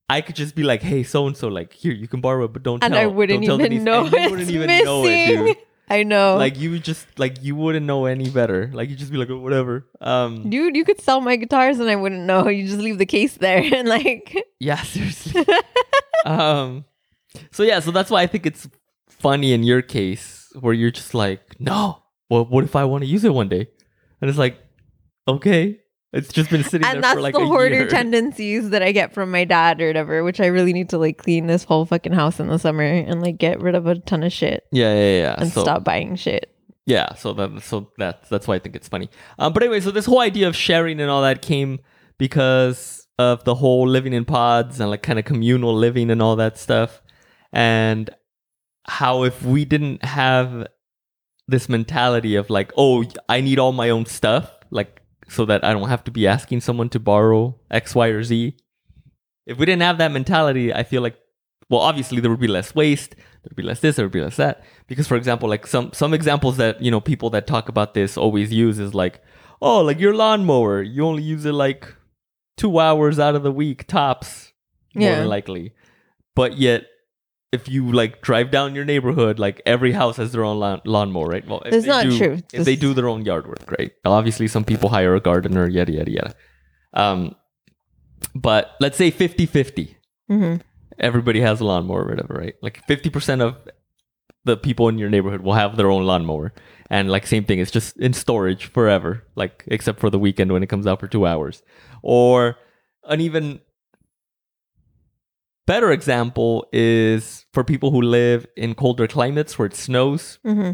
I 0.10 0.22
could 0.22 0.36
just 0.36 0.56
be 0.56 0.64
like, 0.64 0.82
"Hey, 0.82 1.04
so 1.04 1.28
and 1.28 1.36
so, 1.36 1.50
like 1.50 1.74
here, 1.74 1.94
you 1.94 2.08
can 2.08 2.22
borrow 2.22 2.46
it, 2.46 2.54
but 2.54 2.64
don't 2.64 2.84
and 2.84 2.94
tell." 2.94 3.04
I 3.04 3.06
wouldn't 3.06 3.44
even 3.44 3.58
Denise," 3.60 3.82
know 3.84 4.06
and 4.06 4.14
you 4.14 4.30
wouldn't 4.30 4.50
even 4.50 4.68
missing. 4.68 4.86
know 4.86 5.06
it, 5.06 5.28
dude. 5.28 5.58
I 5.92 6.04
know. 6.04 6.38
Like 6.38 6.58
you 6.58 6.70
would 6.72 6.84
just 6.84 7.08
like 7.18 7.44
you 7.44 7.56
wouldn't 7.56 7.86
know 7.86 8.06
any 8.06 8.30
better. 8.30 8.70
Like 8.72 8.90
you 8.90 8.96
just 8.96 9.12
be 9.12 9.18
like, 9.18 9.30
oh, 9.32 9.40
whatever. 9.40 9.88
Um, 10.00 10.48
Dude, 10.48 10.76
you 10.76 10.86
could 10.86 11.02
sell 11.02 11.20
my 11.20 11.36
guitars 11.36 11.80
and 11.80 11.90
I 11.90 11.96
wouldn't 11.96 12.22
know. 12.28 12.48
You 12.48 12.68
just 12.68 12.78
leave 12.78 13.00
the 13.00 13.08
case 13.08 13.38
there 13.38 13.64
and 13.74 13.88
like 13.88 14.38
yeah, 14.60 14.82
seriously. 14.84 15.44
um, 16.28 16.86
so 17.52 17.64
yeah, 17.64 17.80
so 17.80 17.90
that's 17.90 18.12
why 18.12 18.22
I 18.22 18.28
think 18.28 18.46
it's 18.46 18.70
funny 19.08 19.52
in 19.52 19.64
your 19.64 19.82
case 19.82 20.39
where 20.60 20.74
you're 20.74 20.92
just 20.92 21.14
like, 21.14 21.60
no. 21.60 22.04
Well, 22.30 22.46
what 22.46 22.64
if 22.64 22.76
I 22.76 22.86
want 22.86 23.04
to 23.04 23.10
use 23.10 23.24
it 23.24 23.34
one 23.34 23.50
day? 23.50 23.68
And 24.22 24.30
it's 24.30 24.38
like, 24.38 24.58
okay, 25.28 25.80
it's 26.12 26.34
just 26.34 26.50
been 26.50 26.64
sitting 26.64 26.88
and 26.88 27.04
there 27.04 27.14
for 27.14 27.22
like 27.22 27.36
the 27.36 27.42
a 27.42 27.46
hoarder 27.46 27.76
year. 27.76 27.88
tendencies 27.90 28.72
that 28.72 28.82
I 28.82 28.92
get 28.92 29.14
from 29.14 29.30
my 29.30 29.46
dad 29.46 29.80
or 29.80 29.88
whatever, 29.88 30.24
which 30.24 30.40
I 30.40 30.48
really 30.48 30.74
need 30.74 30.90
to 30.90 30.98
like 30.98 31.18
clean 31.18 31.48
this 31.48 31.64
whole 31.64 31.86
fucking 31.86 32.14
house 32.14 32.40
in 32.40 32.48
the 32.48 32.58
summer 32.58 32.84
and 32.84 33.22
like 33.22 33.38
get 33.38 33.62
rid 33.62 33.76
of 33.76 33.86
a 33.86 33.96
ton 33.96 34.24
of 34.24 34.34
shit 34.34 34.66
yeah, 34.72 34.94
yeah, 34.94 35.20
yeah. 35.22 35.36
and 35.38 35.52
so, 35.52 35.62
stop 35.62 35.84
buying 35.84 36.16
shit. 36.16 36.54
Yeah, 36.88 37.14
so 37.14 37.34
that 37.34 37.62
so 37.62 37.92
that's 37.98 38.28
that's 38.30 38.48
why 38.48 38.56
I 38.56 38.60
think 38.60 38.76
it's 38.76 38.88
funny. 38.88 39.10
Um, 39.38 39.54
but 39.54 39.62
anyway, 39.62 39.80
so 39.82 39.92
this 39.92 40.08
whole 40.08 40.22
idea 40.22 40.48
of 40.48 40.56
sharing 40.56 41.00
and 41.00 41.12
all 41.12 41.22
that 41.22 41.44
came 41.44 41.80
because 42.18 43.08
of 43.20 43.44
the 43.44 43.54
whole 43.54 43.88
living 43.88 44.14
in 44.14 44.26
pods 44.26 44.80
and 44.80 44.90
like 44.90 45.04
kind 45.04 45.20
of 45.20 45.26
communal 45.26 45.76
living 45.76 46.10
and 46.10 46.24
all 46.24 46.36
that 46.38 46.58
stuff, 46.58 47.04
and 47.54 48.10
how 48.90 49.24
if 49.24 49.44
we 49.44 49.64
didn't 49.66 50.04
have 50.04 50.68
this 51.48 51.70
mentality 51.70 52.36
of 52.36 52.50
like, 52.50 52.72
oh, 52.78 53.06
I 53.28 53.42
need 53.42 53.60
all 53.60 53.72
my 53.72 53.90
own 53.90 54.06
stuff, 54.06 54.52
like 54.72 55.02
so 55.28 55.46
that 55.46 55.64
I 55.64 55.74
don't 55.74 55.90
have 55.90 56.04
to 56.06 56.12
be 56.12 56.28
asking 56.28 56.62
someone 56.62 56.90
to 56.90 57.00
borrow 57.00 57.56
X, 57.72 57.94
Y, 57.96 58.08
or 58.08 58.24
Z. 58.24 58.56
If 59.46 59.58
we 59.58 59.66
didn't 59.66 59.82
have 59.84 59.98
that 60.00 60.12
mentality, 60.12 60.74
I 60.74 60.84
feel 60.84 61.02
like, 61.02 61.18
well, 61.70 61.82
obviously 61.82 62.20
there 62.20 62.32
would 62.32 62.40
be 62.40 62.48
less 62.48 62.74
waste, 62.76 63.16
there'd 63.44 63.56
be 63.56 63.64
less 63.64 63.80
this, 63.80 63.96
there 63.96 64.06
would 64.06 64.12
be 64.12 64.22
less 64.22 64.38
that. 64.38 64.64
Because, 64.88 65.08
for 65.08 65.16
example, 65.16 65.48
like 65.50 65.66
some 65.68 65.92
some 65.94 66.14
examples 66.14 66.58
that 66.58 66.82
you 66.82 66.92
know 66.92 67.00
people 67.02 67.30
that 67.32 67.46
talk 67.48 67.70
about 67.70 67.94
this 67.94 68.18
always 68.18 68.52
use 68.52 68.80
is 68.80 68.94
like, 68.94 69.22
oh, 69.62 69.82
like 69.82 70.00
your 70.00 70.16
lawnmower, 70.16 70.82
you 70.82 71.06
only 71.06 71.24
use 71.24 71.46
it 71.46 71.54
like 71.54 71.94
two 72.58 72.80
hours 72.80 73.20
out 73.20 73.36
of 73.36 73.44
the 73.44 73.52
week 73.52 73.88
tops, 73.88 74.52
more 74.96 75.10
Yeah. 75.10 75.20
than 75.20 75.28
likely. 75.30 75.74
But 76.36 76.58
yet, 76.58 76.86
if 77.52 77.68
you 77.68 77.92
like 77.92 78.22
drive 78.22 78.52
down 78.52 78.76
your 78.76 78.86
neighborhood, 78.86 79.40
like 79.40 79.62
every 79.66 79.92
house 79.92 80.18
has 80.18 80.32
their 80.32 80.44
own 80.44 80.60
lawn- 80.60 80.82
lawnmower, 80.86 81.28
right? 81.28 81.48
Well, 81.48 81.62
it's 81.66 81.86
not 81.86 82.04
do, 82.04 82.18
true. 82.18 82.38
If 82.54 82.66
they 82.66 82.76
do 82.76 82.94
their 82.94 83.08
own 83.08 83.26
yard 83.26 83.48
work, 83.48 83.72
right? 83.78 83.92
Obviously, 84.06 84.48
some 84.48 84.64
people 84.64 84.90
hire 84.90 85.16
a 85.16 85.20
gardener, 85.20 85.68
yada 85.68 85.92
yada 85.92 86.12
yada. 86.12 86.36
Um, 86.94 87.36
but 88.36 88.72
let's 88.80 88.98
say 88.98 89.12
50-50 89.12 89.96
hmm 90.28 90.56
everybody 91.00 91.40
has 91.40 91.62
a 91.62 91.66
lawnmower 91.66 92.04
or 92.04 92.10
whatever, 92.10 92.34
right? 92.34 92.56
Like 92.62 92.86
50% 92.86 93.42
of 93.42 93.56
the 94.44 94.58
people 94.58 94.90
in 94.90 94.98
your 94.98 95.10
neighborhood 95.10 95.42
will 95.42 95.54
have 95.54 95.78
their 95.78 95.90
own 95.90 96.06
lawnmower. 96.06 96.54
And 96.90 97.10
like 97.10 97.26
same 97.26 97.46
thing, 97.46 97.60
it's 97.60 97.72
just 97.72 97.98
in 97.98 98.14
storage 98.14 98.66
forever, 98.66 99.24
like 99.36 99.64
except 99.68 100.00
for 100.00 100.10
the 100.10 100.20
weekend 100.20 100.52
when 100.52 100.64
it 100.64 100.68
comes 100.68 100.88
out 100.88 101.00
for 101.00 101.08
two 101.08 101.26
hours. 101.26 101.64
Or 102.02 102.58
an 103.06 103.22
even 103.22 103.62
better 105.70 105.92
example 105.92 106.68
is 106.74 107.46
for 107.54 107.64
people 107.64 107.92
who 107.92 108.02
live 108.02 108.48
in 108.56 108.74
colder 108.74 109.08
climates 109.08 109.58
where 109.58 109.68
it 109.68 109.76
snows. 109.76 110.40
hmm 110.44 110.72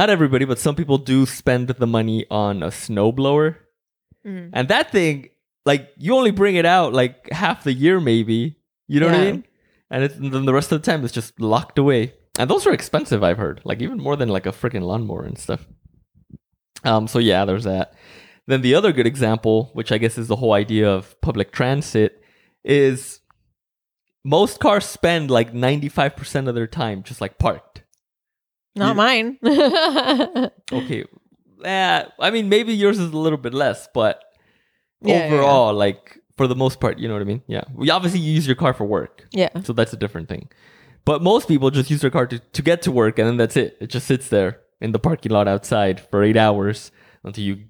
Not 0.00 0.08
everybody, 0.16 0.44
but 0.44 0.58
some 0.58 0.76
people 0.80 0.98
do 0.98 1.18
spend 1.24 1.68
the 1.68 1.90
money 1.98 2.26
on 2.30 2.62
a 2.62 2.70
snowblower. 2.84 3.56
hmm 4.22 4.48
And 4.52 4.68
that 4.68 4.86
thing, 4.96 5.30
like, 5.64 5.82
you 5.96 6.10
only 6.14 6.34
bring 6.42 6.56
it 6.62 6.66
out 6.66 6.92
like 6.92 7.14
half 7.32 7.64
the 7.64 7.72
year, 7.84 8.00
maybe. 8.00 8.40
You 8.86 9.00
know 9.00 9.06
what 9.06 9.20
I 9.22 9.24
mean? 9.30 9.44
And 9.90 10.04
it's, 10.04 10.16
then 10.34 10.44
the 10.44 10.56
rest 10.58 10.72
of 10.72 10.76
the 10.82 10.86
time 10.90 11.04
it's 11.04 11.18
just 11.20 11.40
locked 11.40 11.78
away. 11.78 12.02
And 12.38 12.48
those 12.50 12.66
are 12.66 12.74
expensive, 12.74 13.22
I've 13.22 13.38
heard. 13.44 13.60
Like, 13.64 13.80
even 13.80 13.98
more 14.06 14.16
than 14.16 14.28
like 14.28 14.46
a 14.46 14.52
freaking 14.60 14.84
lawnmower 14.90 15.24
and 15.24 15.38
stuff. 15.38 15.66
Um, 16.84 17.08
so 17.08 17.18
yeah, 17.18 17.46
there's 17.46 17.64
that. 17.64 17.94
Then 18.46 18.60
the 18.60 18.74
other 18.74 18.92
good 18.92 19.06
example, 19.06 19.70
which 19.72 19.90
I 19.92 19.98
guess 19.98 20.18
is 20.18 20.28
the 20.28 20.40
whole 20.40 20.52
idea 20.64 20.88
of 20.90 21.18
public 21.20 21.52
transit, 21.52 22.12
is 22.64 23.21
most 24.24 24.60
cars 24.60 24.84
spend 24.86 25.30
like 25.30 25.52
95% 25.52 26.48
of 26.48 26.54
their 26.54 26.66
time 26.66 27.02
just 27.02 27.20
like 27.20 27.38
parked. 27.38 27.82
Not 28.76 28.90
You- 28.90 28.94
mine. 28.94 29.38
Okay. 30.72 31.04
Uh, 31.64 32.04
I 32.18 32.30
mean, 32.30 32.48
maybe 32.48 32.72
yours 32.74 32.98
is 32.98 33.12
a 33.12 33.16
little 33.16 33.38
bit 33.38 33.54
less, 33.54 33.88
but 33.94 34.22
Yeah, 35.00 35.26
yeah, 35.28 35.34
overall, 35.34 35.74
like 35.74 36.18
for 36.36 36.46
the 36.46 36.56
most 36.56 36.80
part, 36.80 36.98
you 36.98 37.06
know 37.08 37.14
what 37.14 37.20
I 37.22 37.26
mean? 37.26 37.42
Yeah. 37.46 37.62
We 37.74 37.90
obviously 37.90 38.20
use 38.20 38.46
your 38.46 38.56
car 38.56 38.72
for 38.72 38.84
work. 38.84 39.26
yeah. 39.32 39.50
So 39.62 39.72
that's 39.72 39.92
a 39.92 39.96
different 39.96 40.28
thing. 40.28 40.48
But 41.04 41.22
most 41.22 41.46
people 41.48 41.70
just 41.70 41.90
use 41.90 42.00
their 42.00 42.10
car 42.10 42.26
to, 42.26 42.38
to 42.38 42.62
get 42.62 42.82
to 42.82 42.92
work 42.92 43.18
and 43.18 43.28
then 43.28 43.36
that's 43.36 43.56
it. 43.56 43.76
It 43.80 43.88
just 43.88 44.06
sits 44.06 44.28
there 44.28 44.60
in 44.80 44.92
the 44.92 44.98
parking 44.98 45.30
lot 45.32 45.46
outside 45.48 46.00
for 46.00 46.22
eight 46.22 46.36
hours 46.36 46.90
until 47.24 47.44
you 47.44 47.64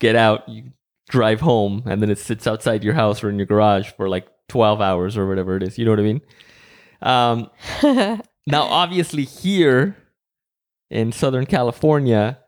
get 0.00 0.16
out, 0.16 0.48
you 0.48 0.72
drive 1.08 1.40
home, 1.40 1.82
and 1.86 2.02
then 2.02 2.10
it 2.10 2.18
sits 2.18 2.46
outside 2.46 2.82
your 2.82 2.94
house 2.94 3.22
or 3.22 3.30
in 3.30 3.36
your 3.38 3.46
garage 3.46 3.90
for 3.96 4.08
like 4.08 4.26
12 4.48 4.80
hours 4.80 5.16
or 5.16 5.26
whatever 5.26 5.56
it 5.56 5.62
is. 5.62 5.78
You 5.78 5.84
know 5.84 5.92
what 5.92 6.00
I 6.00 6.02
mean? 6.02 6.20
Um, 7.02 7.50
now, 8.46 8.62
obviously, 8.62 9.24
here 9.24 9.96
in 10.90 11.12
Southern 11.12 11.46
California, 11.46 12.38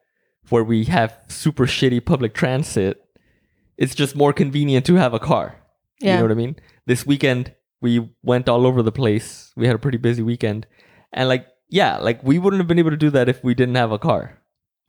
where 0.49 0.65
we 0.65 0.85
have 0.85 1.17
super 1.29 1.67
shitty 1.67 2.05
public 2.05 2.35
transit, 2.35 3.03
it's 3.77 3.95
just 3.95 4.17
more 4.17 4.33
convenient 4.33 4.87
to 4.87 4.95
have 4.95 5.13
a 5.15 5.19
car. 5.19 5.57
Yeah. 6.01 6.13
You 6.13 6.17
know 6.19 6.25
what 6.25 6.33
I 6.33 6.35
mean? 6.35 6.57
This 6.87 7.05
weekend 7.07 7.55
we 7.81 8.09
went 8.23 8.49
all 8.49 8.67
over 8.67 8.83
the 8.83 8.91
place. 8.93 9.53
We 9.57 9.67
had 9.67 9.77
a 9.77 9.79
pretty 9.79 9.99
busy 9.99 10.23
weekend. 10.23 10.67
And 11.13 11.29
like, 11.29 11.47
yeah, 11.69 11.99
like 11.99 12.23
we 12.25 12.39
wouldn't 12.39 12.59
have 12.61 12.67
been 12.67 12.79
able 12.79 12.91
to 12.91 12.97
do 12.97 13.11
that 13.11 13.29
if 13.29 13.45
we 13.45 13.55
didn't 13.55 13.75
have 13.77 13.93
a 13.93 13.99
car. 13.99 14.39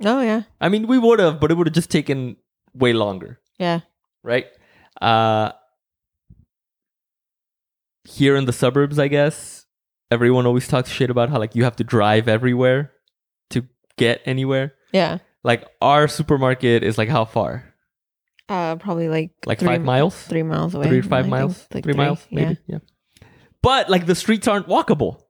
oh 0.05 0.21
yeah. 0.21 0.43
I 0.61 0.69
mean, 0.69 0.87
we 0.87 0.97
would 0.97 1.19
have, 1.19 1.39
but 1.39 1.51
it 1.51 1.55
would 1.55 1.67
have 1.67 1.73
just 1.75 1.91
taken 1.91 2.37
way 2.73 2.93
longer, 2.93 3.39
Yeah. 3.59 3.81
right? 4.23 4.47
Uh 5.01 5.51
here 8.09 8.35
in 8.35 8.45
the 8.45 8.53
suburbs, 8.53 8.97
I 8.99 9.07
guess, 9.07 9.65
everyone 10.11 10.45
always 10.45 10.67
talks 10.67 10.89
shit 10.89 11.09
about 11.09 11.29
how 11.29 11.37
like 11.39 11.55
you 11.55 11.63
have 11.63 11.75
to 11.77 11.83
drive 11.83 12.27
everywhere 12.27 12.91
to 13.51 13.65
get 13.97 14.21
anywhere. 14.25 14.73
Yeah. 14.91 15.19
Like 15.43 15.65
our 15.81 16.07
supermarket 16.07 16.83
is 16.83 16.97
like 16.97 17.09
how 17.09 17.25
far? 17.25 17.65
Uh, 18.49 18.75
probably 18.77 19.07
like 19.09 19.31
Like 19.45 19.59
three 19.59 19.67
five 19.67 19.83
miles? 19.83 20.19
three 20.23 20.43
miles 20.43 20.73
away. 20.73 20.87
three 20.87 21.01
five 21.01 21.25
I 21.25 21.29
miles, 21.29 21.67
Like 21.73 21.83
three, 21.83 21.93
miles, 21.93 22.25
yeah. 22.29 22.35
maybe. 22.43 22.57
Yeah. 22.67 22.79
But 23.61 23.89
like 23.89 24.05
the 24.07 24.15
streets 24.15 24.47
aren't 24.47 24.67
walkable. 24.67 25.21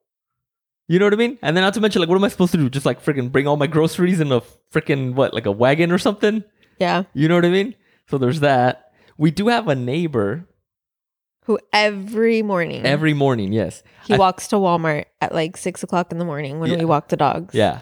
You 0.87 0.97
know 0.97 1.05
what 1.05 1.13
I 1.13 1.17
mean? 1.17 1.37
And 1.43 1.55
then 1.55 1.63
not 1.63 1.75
to 1.75 1.81
mention, 1.81 1.99
like, 2.01 2.09
what 2.09 2.15
am 2.15 2.23
I 2.23 2.29
supposed 2.29 2.51
to 2.53 2.57
do? 2.57 2.67
Just 2.67 2.85
like 2.85 3.03
freaking 3.03 3.31
bring 3.31 3.45
all 3.45 3.57
my 3.57 3.67
groceries 3.67 4.19
in 4.19 4.31
a 4.31 4.41
freaking 4.73 5.13
what, 5.13 5.35
like 5.35 5.45
a 5.45 5.51
wagon 5.51 5.91
or 5.91 5.99
something? 5.99 6.43
Yeah. 6.79 7.03
You 7.13 7.27
know 7.27 7.35
what 7.35 7.45
I 7.45 7.49
mean? 7.49 7.75
So 8.09 8.17
there's 8.17 8.39
that. 8.39 8.85
We 9.17 9.29
do 9.29 9.49
have 9.49 9.67
a 9.67 9.75
neighbor 9.75 10.47
Who 11.49 11.57
every 11.73 12.43
morning 12.43 12.85
every 12.85 13.15
morning. 13.15 13.51
Yes. 13.53 13.81
he 14.05 14.13
I- 14.13 14.17
walks 14.17 14.47
to 14.49 14.57
Walmart 14.57 15.05
at 15.19 15.33
like 15.33 15.57
six 15.57 15.81
o'clock 15.81 16.11
in 16.11 16.19
the 16.19 16.25
morning 16.25 16.59
when 16.59 16.69
Yeah. 16.69 16.77
we 16.77 16.85
walk 16.85 17.07
the 17.09 17.17
dogs. 17.17 17.55
Yeah. 17.55 17.81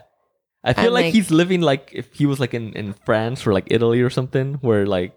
I 0.64 0.72
feel 0.72 0.94
like, 0.94 1.08
like- 1.08 1.14
he's 1.14 1.32
living 1.32 1.60
like 1.60 1.92
if 1.92 2.14
he 2.14 2.26
was 2.26 2.40
like 2.40 2.54
in, 2.54 2.72
in 2.80 2.94
France 3.06 3.46
or 3.46 3.52
like 3.52 3.68
Italy 3.70 4.00
or 4.00 4.10
something, 4.10 4.54
where 4.62 4.86
like, 4.88 5.12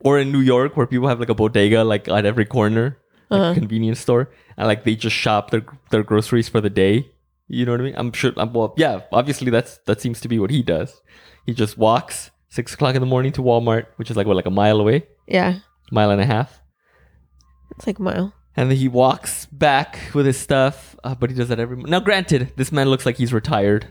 or 0.00 0.18
in 0.18 0.32
New 0.32 0.40
York, 0.40 0.74
where 0.74 0.86
people 0.86 1.06
have 1.08 1.20
like 1.20 1.28
a 1.28 1.34
bodega 1.34 1.84
like 1.84 2.08
at 2.08 2.24
every 2.24 2.46
corner, 2.46 2.96
like 3.28 3.40
Uh-huh. 3.40 3.50
a 3.52 3.54
convenience 3.54 4.00
store, 4.00 4.30
and 4.56 4.66
like 4.66 4.84
they 4.84 4.96
just 4.96 5.14
shop 5.16 5.50
their 5.50 5.64
their 5.90 6.02
groceries 6.02 6.48
for 6.48 6.62
the 6.62 6.70
day. 6.70 7.12
You 7.46 7.66
know 7.66 7.72
what 7.72 7.82
I 7.82 7.84
mean? 7.84 7.94
I'm 7.98 8.12
sure. 8.12 8.32
I'm, 8.38 8.54
well, 8.54 8.72
yeah. 8.78 9.00
Obviously, 9.12 9.50
that's 9.50 9.80
that 9.84 10.00
seems 10.00 10.18
to 10.24 10.28
be 10.28 10.38
what 10.38 10.50
he 10.50 10.62
does. 10.62 11.02
He 11.44 11.52
just 11.52 11.76
walks 11.76 12.30
six 12.48 12.72
o'clock 12.72 12.94
in 12.96 13.02
the 13.04 13.12
morning 13.14 13.32
to 13.32 13.42
Walmart, 13.42 13.84
which 13.96 14.10
is 14.10 14.16
like 14.16 14.26
what, 14.26 14.36
like 14.36 14.46
a 14.48 14.56
mile 14.64 14.80
away, 14.80 15.04
Yeah. 15.28 15.60
mile 15.90 16.10
and 16.10 16.20
a 16.22 16.26
half, 16.26 16.61
It's 17.76 17.86
like 17.86 17.98
a 17.98 18.02
mile. 18.02 18.34
and 18.56 18.70
then 18.70 18.76
he 18.78 18.88
walks 18.88 19.46
back 19.46 19.98
with 20.14 20.26
his 20.26 20.38
stuff. 20.38 20.94
Uh, 21.04 21.14
but 21.14 21.30
he 21.30 21.36
does 21.36 21.48
that 21.48 21.58
every. 21.58 21.76
Now, 21.76 22.00
granted, 22.00 22.52
this 22.56 22.70
man 22.72 22.88
looks 22.88 23.04
like 23.06 23.16
he's 23.16 23.32
retired. 23.32 23.88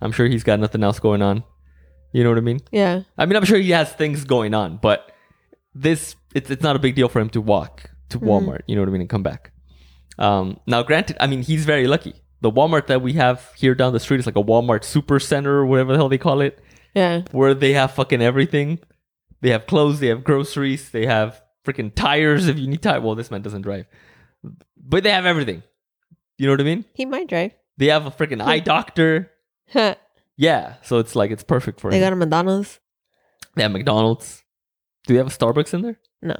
I'm 0.00 0.12
sure 0.12 0.26
he's 0.26 0.44
got 0.44 0.60
nothing 0.60 0.82
else 0.84 0.98
going 1.00 1.20
on. 1.22 1.42
You 2.12 2.22
know 2.24 2.30
what 2.30 2.38
I 2.38 2.42
mean? 2.42 2.60
Yeah. 2.70 3.02
I 3.18 3.26
mean, 3.26 3.36
I'm 3.36 3.44
sure 3.44 3.58
he 3.58 3.70
has 3.70 3.92
things 3.92 4.24
going 4.24 4.54
on, 4.54 4.78
but 4.80 5.12
this 5.74 6.16
it's 6.34 6.50
it's 6.50 6.62
not 6.62 6.76
a 6.76 6.78
big 6.78 6.94
deal 6.94 7.08
for 7.08 7.20
him 7.20 7.28
to 7.30 7.40
walk 7.40 7.90
to 8.10 8.18
Walmart. 8.18 8.60
You 8.66 8.76
know 8.76 8.82
what 8.82 8.88
I 8.88 8.92
mean, 8.92 9.02
and 9.02 9.10
come 9.10 9.22
back. 9.22 9.52
Um, 10.18 10.58
now, 10.66 10.82
granted, 10.82 11.16
I 11.20 11.26
mean 11.26 11.42
he's 11.42 11.64
very 11.64 11.86
lucky. 11.86 12.14
The 12.40 12.50
Walmart 12.50 12.86
that 12.86 13.02
we 13.02 13.12
have 13.14 13.52
here 13.56 13.74
down 13.74 13.92
the 13.92 14.00
street 14.00 14.20
is 14.20 14.26
like 14.26 14.36
a 14.36 14.42
Walmart 14.42 14.84
super 14.84 15.18
center 15.20 15.56
or 15.58 15.66
whatever 15.66 15.92
the 15.92 15.98
hell 15.98 16.08
they 16.08 16.18
call 16.18 16.40
it, 16.40 16.58
Yeah. 16.94 17.22
where 17.32 17.52
they 17.52 17.72
have 17.74 17.92
fucking 17.92 18.22
everything. 18.22 18.78
They 19.40 19.50
have 19.50 19.66
clothes, 19.66 20.00
they 20.00 20.06
have 20.08 20.24
groceries, 20.24 20.90
they 20.90 21.06
have 21.06 21.40
freaking 21.68 21.94
tires 21.94 22.48
if 22.48 22.58
you 22.58 22.66
need 22.66 22.82
tire. 22.82 23.00
Well, 23.00 23.14
this 23.14 23.30
man 23.30 23.42
doesn't 23.42 23.62
drive, 23.62 23.86
but 24.76 25.02
they 25.02 25.10
have 25.10 25.26
everything. 25.26 25.62
You 26.38 26.46
know 26.46 26.52
what 26.52 26.60
I 26.60 26.64
mean? 26.64 26.84
He 26.94 27.04
might 27.04 27.28
drive. 27.28 27.52
They 27.76 27.86
have 27.86 28.06
a 28.06 28.10
freaking 28.10 28.40
eye 28.44 28.60
doctor. 28.60 29.30
Yeah, 30.36 30.74
so 30.82 30.98
it's 30.98 31.16
like 31.16 31.30
it's 31.30 31.42
perfect 31.42 31.80
for 31.80 31.88
him. 31.88 31.92
They 31.92 32.00
got 32.00 32.12
a 32.12 32.16
Madonna's. 32.16 32.78
They 33.56 33.62
have 33.62 33.72
McDonald's. 33.72 34.44
Do 35.06 35.14
they 35.14 35.18
have 35.18 35.26
a 35.26 35.30
Starbucks 35.30 35.74
in 35.74 35.82
there? 35.82 35.98
No. 36.22 36.34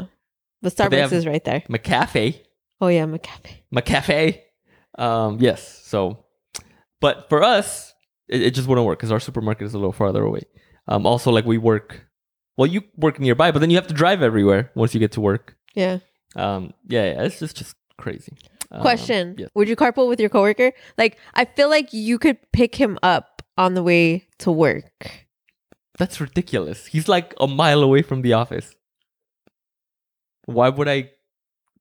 But 0.62 0.76
But 0.76 0.90
Starbucks 0.90 1.12
is 1.12 1.26
right 1.26 1.44
there. 1.44 1.60
McCafe. 1.68 2.40
Oh 2.80 2.88
yeah, 2.88 3.06
McCafe. 3.06 3.62
McCafe. 3.74 4.40
Um, 4.96 5.38
yes. 5.40 5.82
So, 5.84 6.24
but 7.00 7.28
for 7.28 7.42
us, 7.42 7.92
it, 8.28 8.42
it 8.42 8.54
just 8.54 8.68
wouldn't 8.68 8.86
work 8.86 8.98
because 8.98 9.12
our 9.12 9.20
supermarket 9.20 9.66
is 9.66 9.74
a 9.74 9.78
little 9.78 9.92
farther 9.92 10.22
away. 10.22 10.42
Um, 10.86 11.06
also, 11.06 11.30
like 11.30 11.44
we 11.44 11.58
work, 11.58 12.06
well, 12.58 12.66
you 12.66 12.82
work 12.96 13.20
nearby, 13.20 13.52
but 13.52 13.60
then 13.60 13.70
you 13.70 13.76
have 13.76 13.86
to 13.86 13.94
drive 13.94 14.20
everywhere 14.20 14.72
once 14.74 14.92
you 14.92 14.98
get 15.00 15.12
to 15.12 15.20
work. 15.20 15.56
Yeah. 15.74 16.00
Um, 16.34 16.74
yeah, 16.88 17.04
yeah 17.12 17.22
it's 17.22 17.38
just 17.38 17.56
just 17.56 17.76
crazy. 17.96 18.36
Um, 18.72 18.82
Question. 18.82 19.36
Would 19.54 19.68
you 19.68 19.76
carpool 19.76 20.08
with 20.08 20.20
your 20.20 20.28
coworker? 20.28 20.72
Like, 20.98 21.16
I 21.34 21.44
feel 21.44 21.70
like 21.70 21.92
you 21.92 22.18
could 22.18 22.36
pick 22.52 22.74
him 22.74 22.98
up 23.02 23.42
on 23.56 23.74
the 23.74 23.82
way 23.82 24.26
to 24.40 24.50
work. 24.50 25.26
That's 25.98 26.20
ridiculous. 26.20 26.86
He's 26.86 27.08
like 27.08 27.32
a 27.40 27.46
mile 27.46 27.82
away 27.82 28.02
from 28.02 28.22
the 28.22 28.32
office. 28.34 28.74
Why 30.44 30.68
would 30.68 30.88
I? 30.88 31.10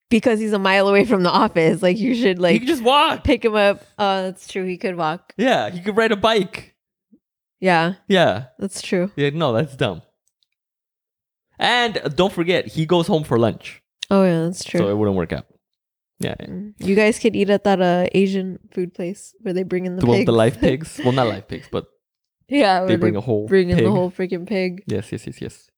because 0.09 0.39
he's 0.39 0.53
a 0.53 0.59
mile 0.59 0.87
away 0.87 1.03
from 1.03 1.23
the 1.23 1.29
office. 1.29 1.81
Like, 1.81 1.97
you 1.97 2.15
should 2.15 2.39
like 2.39 2.61
could 2.61 2.67
just 2.67 2.83
walk. 2.83 3.23
pick 3.23 3.43
him 3.43 3.55
up. 3.55 3.83
Oh, 3.97 4.23
that's 4.23 4.47
true. 4.47 4.63
He 4.63 4.77
could 4.77 4.95
walk. 4.95 5.33
Yeah, 5.37 5.69
he 5.69 5.81
could 5.81 5.97
ride 5.97 6.11
a 6.11 6.15
bike. 6.15 6.75
Yeah, 7.59 7.95
Yeah, 8.07 8.45
that's 8.59 8.83
true. 8.83 9.11
Yeah, 9.15 9.31
no, 9.31 9.51
that's 9.51 9.75
dumb. 9.75 10.03
And 11.59 11.99
don't 12.15 12.31
forget, 12.33 12.67
he 12.67 12.85
goes 12.85 13.07
home 13.07 13.23
for 13.23 13.37
lunch, 13.39 13.81
Oh 14.11 14.23
yeah, 14.23 14.43
that's 14.45 14.63
true. 14.63 14.79
so 14.79 14.89
it 14.89 14.95
wouldn't 14.97 15.17
work 15.17 15.33
out. 15.33 15.45
Yeah. 16.19 16.35
Mm. 16.35 16.73
You 16.79 16.95
guys 16.95 17.19
could 17.19 17.35
eat 17.35 17.49
at 17.49 17.63
that 17.65 17.81
uh, 17.81 18.07
Asian 18.13 18.59
food 18.71 18.93
place 18.93 19.33
where 19.41 19.53
they 19.53 19.63
bring 19.63 19.85
in 19.85 19.95
the 19.95 20.01
the 20.01 20.07
pigs. 20.11 20.25
the 20.25 20.31
live 20.31 20.59
pigs. 20.59 20.99
Well, 21.03 21.13
not 21.13 21.27
live 21.27 21.47
pigs, 21.47 21.67
but 21.71 21.85
yeah, 22.49 22.85
they 22.85 22.95
bring 22.95 23.15
a 23.15 23.21
whole 23.21 23.47
bring 23.47 23.69
in 23.69 23.77
the 23.83 23.91
whole 23.91 24.09
freaking 24.11 24.47
pig. 24.47 24.83
Yes, 24.87 25.11
yes, 25.11 25.27
yes, 25.27 25.41
yes. 25.41 25.69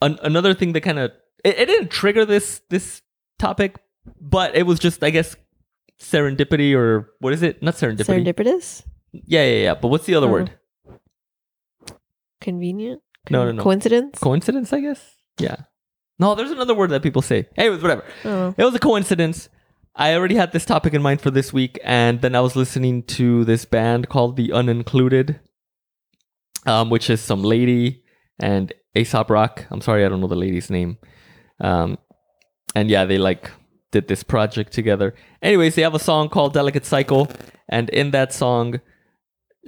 An- 0.00 0.18
another 0.22 0.54
thing 0.54 0.72
that 0.72 0.82
kind 0.82 0.98
of 0.98 1.10
it, 1.44 1.58
it 1.58 1.66
didn't 1.66 1.90
trigger 1.90 2.24
this 2.24 2.60
this 2.70 3.02
topic, 3.38 3.76
but 4.20 4.54
it 4.56 4.64
was 4.64 4.78
just 4.78 5.02
I 5.02 5.10
guess 5.10 5.36
serendipity 6.00 6.74
or 6.74 7.10
what 7.20 7.32
is 7.32 7.42
it? 7.42 7.62
Not 7.62 7.74
serendipity. 7.74 8.24
Serendipitous, 8.24 8.84
yeah, 9.12 9.44
yeah, 9.44 9.62
yeah. 9.64 9.74
But 9.74 9.88
what's 9.88 10.06
the 10.06 10.14
other 10.14 10.28
Oh. 10.28 10.32
word? 10.32 10.50
convenient. 12.40 13.02
No, 13.30 13.44
no, 13.44 13.52
no. 13.52 13.62
Coincidence. 13.62 14.18
Coincidence, 14.18 14.72
I 14.72 14.80
guess. 14.80 15.14
Yeah. 15.38 15.56
No, 16.18 16.34
there's 16.34 16.50
another 16.50 16.74
word 16.74 16.90
that 16.90 17.02
people 17.02 17.22
say. 17.22 17.48
Anyways, 17.56 17.80
whatever. 17.82 18.04
oh. 18.24 18.54
It 18.56 18.64
was 18.64 18.74
a 18.74 18.78
coincidence. 18.78 19.48
I 19.94 20.14
already 20.14 20.34
had 20.36 20.52
this 20.52 20.64
topic 20.64 20.94
in 20.94 21.02
mind 21.02 21.20
for 21.20 21.30
this 21.30 21.52
week, 21.52 21.78
and 21.82 22.20
then 22.20 22.34
I 22.34 22.40
was 22.40 22.54
listening 22.56 23.02
to 23.04 23.44
this 23.44 23.64
band 23.64 24.08
called 24.08 24.36
The 24.36 24.50
Uninluded, 24.50 25.40
um, 26.66 26.90
which 26.90 27.10
is 27.10 27.20
some 27.20 27.42
lady 27.42 28.02
and 28.38 28.72
Aesop 28.96 29.30
Rock. 29.30 29.66
I'm 29.70 29.80
sorry, 29.80 30.04
I 30.04 30.08
don't 30.08 30.20
know 30.20 30.28
the 30.28 30.36
lady's 30.36 30.70
name. 30.70 30.98
Um, 31.60 31.98
and 32.74 32.88
yeah, 32.90 33.04
they 33.04 33.18
like 33.18 33.50
did 33.90 34.06
this 34.08 34.22
project 34.22 34.72
together. 34.72 35.14
Anyways, 35.42 35.74
they 35.74 35.82
have 35.82 35.94
a 35.94 35.98
song 35.98 36.28
called 36.28 36.52
Delicate 36.52 36.86
Cycle, 36.86 37.28
and 37.68 37.88
in 37.90 38.10
that 38.12 38.32
song, 38.32 38.80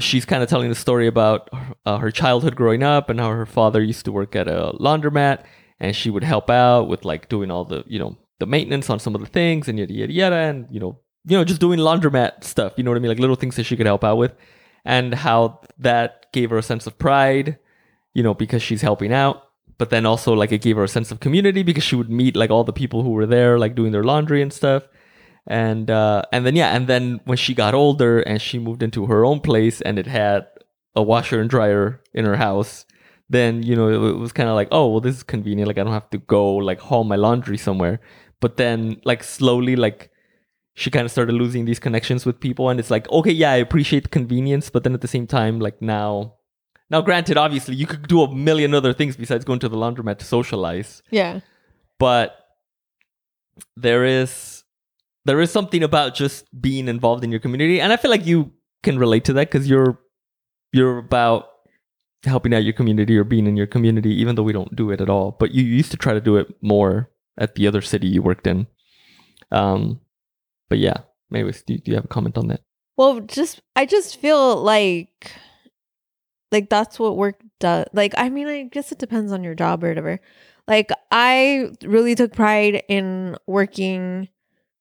she's 0.03 0.25
kind 0.25 0.43
of 0.43 0.49
telling 0.49 0.69
the 0.69 0.75
story 0.75 1.07
about 1.07 1.49
uh, 1.87 1.99
her 1.99 2.11
childhood 2.11 2.57
growing 2.57 2.83
up 2.83 3.11
and 3.11 3.21
how 3.21 3.31
her 3.31 3.47
father 3.47 3.83
used 3.83 4.05
to 4.05 4.13
work 4.13 4.37
at 4.37 4.49
a 4.49 4.73
laundromat 4.81 5.45
and 5.79 5.97
she 5.97 6.11
would 6.11 6.25
help 6.25 6.51
out 6.51 6.89
with 6.89 7.05
like 7.05 7.29
doing 7.29 7.51
all 7.51 7.65
the 7.65 7.83
you 7.87 7.99
know 7.99 8.17
the 8.39 8.47
maintenance 8.47 8.91
on 8.91 8.99
some 8.99 9.15
of 9.15 9.21
the 9.21 9.27
things 9.27 9.69
and 9.69 9.79
yada 9.79 9.93
yada 9.93 10.13
yada 10.13 10.37
and 10.37 10.67
you 10.71 10.81
know 10.81 10.99
you 11.25 11.37
know 11.37 11.45
just 11.45 11.61
doing 11.61 11.79
laundromat 11.79 12.45
stuff 12.45 12.75
you 12.77 12.85
know 12.85 12.91
what 12.91 12.97
i 12.97 13.01
mean? 13.01 13.11
Like 13.11 13.19
little 13.19 13.37
things 13.37 13.57
that 13.57 13.65
she 13.65 13.77
could 13.77 13.87
help 13.87 14.05
out 14.05 14.17
with. 14.17 14.35
And 14.85 15.13
how 15.13 15.61
that 15.79 16.33
gave 16.33 16.49
her 16.51 16.57
a 16.59 16.63
sense 16.63 16.87
of 16.87 16.99
pride 16.99 17.59
you 18.15 18.23
know 18.23 18.35
because 18.35 18.63
she's 18.63 18.83
helping 18.83 19.13
out. 19.13 19.45
But 19.79 19.89
then 19.89 20.05
also 20.05 20.35
like 20.35 20.53
it 20.53 20.61
gave 20.61 20.77
her 20.77 20.85
a 20.85 20.89
sense 20.89 21.11
of 21.11 21.21
community 21.21 21.63
because 21.63 21.85
she 21.85 21.97
would 21.97 22.11
meet 22.11 22.37
like 22.37 22.51
all 22.51 22.65
the 22.65 22.73
people 22.73 23.03
who 23.03 23.11
were 23.11 23.27
there 23.27 23.59
like 23.59 23.75
doing 23.75 23.93
their 23.93 24.05
laundry 24.05 24.43
and 24.43 24.53
stuff 24.53 24.87
and 25.47 25.91
uh 25.91 26.23
and 26.33 26.45
then 26.45 26.55
yeah 26.55 26.75
and 26.75 26.87
then 26.87 27.21
when 27.25 27.39
she 27.39 27.55
got 27.55 27.75
older 27.75 28.21
and 28.21 28.41
she 28.41 28.59
moved 28.59 28.83
into 28.83 29.07
her 29.07 29.25
own 29.25 29.41
place 29.41 29.81
and 29.81 29.99
it 29.99 30.07
had 30.07 30.47
a 30.95 31.03
washer 31.03 31.41
and 31.41 31.51
dryer 31.51 32.01
in 32.15 32.25
her 32.25 32.37
house 32.37 32.85
then 33.29 33.63
you 33.63 33.75
know 33.75 33.89
it, 33.89 34.11
it 34.11 34.19
was 34.19 34.33
kind 34.33 34.49
of 34.49 34.55
like 34.55 34.69
oh 34.73 34.89
well 34.89 35.01
this 35.01 35.17
is 35.17 35.23
convenient. 35.23 35.69
Like 35.69 35.79
i 35.79 35.85
don't 35.85 35.93
have 35.93 36.11
to 36.11 36.19
go 36.19 36.57
like 36.57 36.81
haul 36.81 37.05
my 37.05 37.17
laundry 37.17 37.57
somewhere. 37.57 38.01
But 38.41 38.57
then 38.57 39.01
like 39.05 39.23
slowly 39.23 39.77
like 39.77 40.11
she 40.75 40.91
kind 40.91 41.05
of 41.05 41.11
started 41.11 41.35
losing 41.35 41.67
these 41.67 41.79
connections 41.79 42.25
with 42.25 42.41
people 42.41 42.71
and 42.71 42.81
it's 42.81 42.91
like 42.91 43.09
okay 43.11 43.31
yeah 43.31 43.53
i 43.53 43.57
appreciate 43.57 44.05
the 44.05 44.09
convenience 44.09 44.71
but 44.71 44.83
then 44.83 44.95
at 44.95 45.03
the 45.03 45.09
same 45.09 45.27
time 45.27 45.61
like 45.61 45.83
now 45.83 46.35
now 46.91 47.01
granted 47.03 47.37
obviously 47.37 47.75
you 47.75 47.87
could 47.87 48.09
do 48.09 48.23
a 48.23 48.35
million 48.35 48.75
other 48.75 48.93
things 48.95 49.17
besides 49.17 49.45
going 49.45 49.59
to 49.61 49.69
the 49.69 49.77
laundromat 49.77 50.19
to 50.19 50.25
socialize. 50.25 51.03
Yeah. 51.11 51.41
but 51.99 52.37
there 53.77 54.05
is 54.05 54.60
there 55.25 55.41
is 55.41 55.51
something 55.51 55.83
about 55.83 56.15
just 56.15 56.47
being 56.61 56.89
involved 56.89 57.25
in 57.25 57.31
your 57.31 57.41
community 57.41 57.81
and 57.81 57.93
i 57.93 57.97
feel 57.97 58.11
like 58.11 58.27
you 58.27 58.53
can 58.83 58.99
relate 58.99 59.25
to 59.25 59.33
that 59.33 59.51
because 59.51 59.69
you're 59.69 59.99
you're 60.73 60.99
about 60.99 61.47
helping 62.25 62.53
out 62.55 62.65
your 62.65 62.73
community 62.73 63.17
or 63.17 63.25
being 63.25 63.47
in 63.47 63.57
your 63.57 63.67
community 63.67 64.13
even 64.15 64.35
though 64.35 64.43
we 64.43 64.53
don't 64.53 64.77
do 64.77 64.91
it 64.91 65.01
at 65.01 65.09
all 65.09 65.37
but 65.39 65.53
you 65.53 65.63
used 65.63 65.91
to 65.91 65.97
try 65.97 66.13
to 66.13 66.21
do 66.21 66.37
it 66.37 66.49
more 66.63 67.11
at 67.39 67.55
the 67.55 67.67
other 67.67 67.81
city 67.81 68.07
you 68.07 68.23
worked 68.23 68.47
in 68.47 68.67
um 69.53 70.01
but 70.69 70.79
yeah 70.79 70.99
anyways 71.35 71.63
do, 71.63 71.77
do 71.79 71.91
you 71.91 71.95
have 71.95 72.05
a 72.05 72.09
comment 72.09 72.37
on 72.37 72.49
that 72.49 72.61
Well, 72.97 73.21
just 73.21 73.63
I 73.75 73.87
just 73.87 74.21
feel 74.21 74.57
like 74.61 75.33
like 76.53 76.69
that's 76.69 76.99
what 76.99 77.17
work 77.17 77.41
does. 77.59 77.87
Like 77.95 78.13
I 78.19 78.29
mean, 78.29 78.47
I 78.47 78.65
guess 78.65 78.93
it 78.93 78.99
depends 78.99 79.33
on 79.33 79.43
your 79.45 79.55
job 79.55 79.83
or 79.83 79.89
whatever. 79.89 80.21
Like 80.69 80.91
I 81.11 81.71
really 81.83 82.15
took 82.15 82.33
pride 82.35 82.83
in 82.89 83.37
working, 83.47 84.29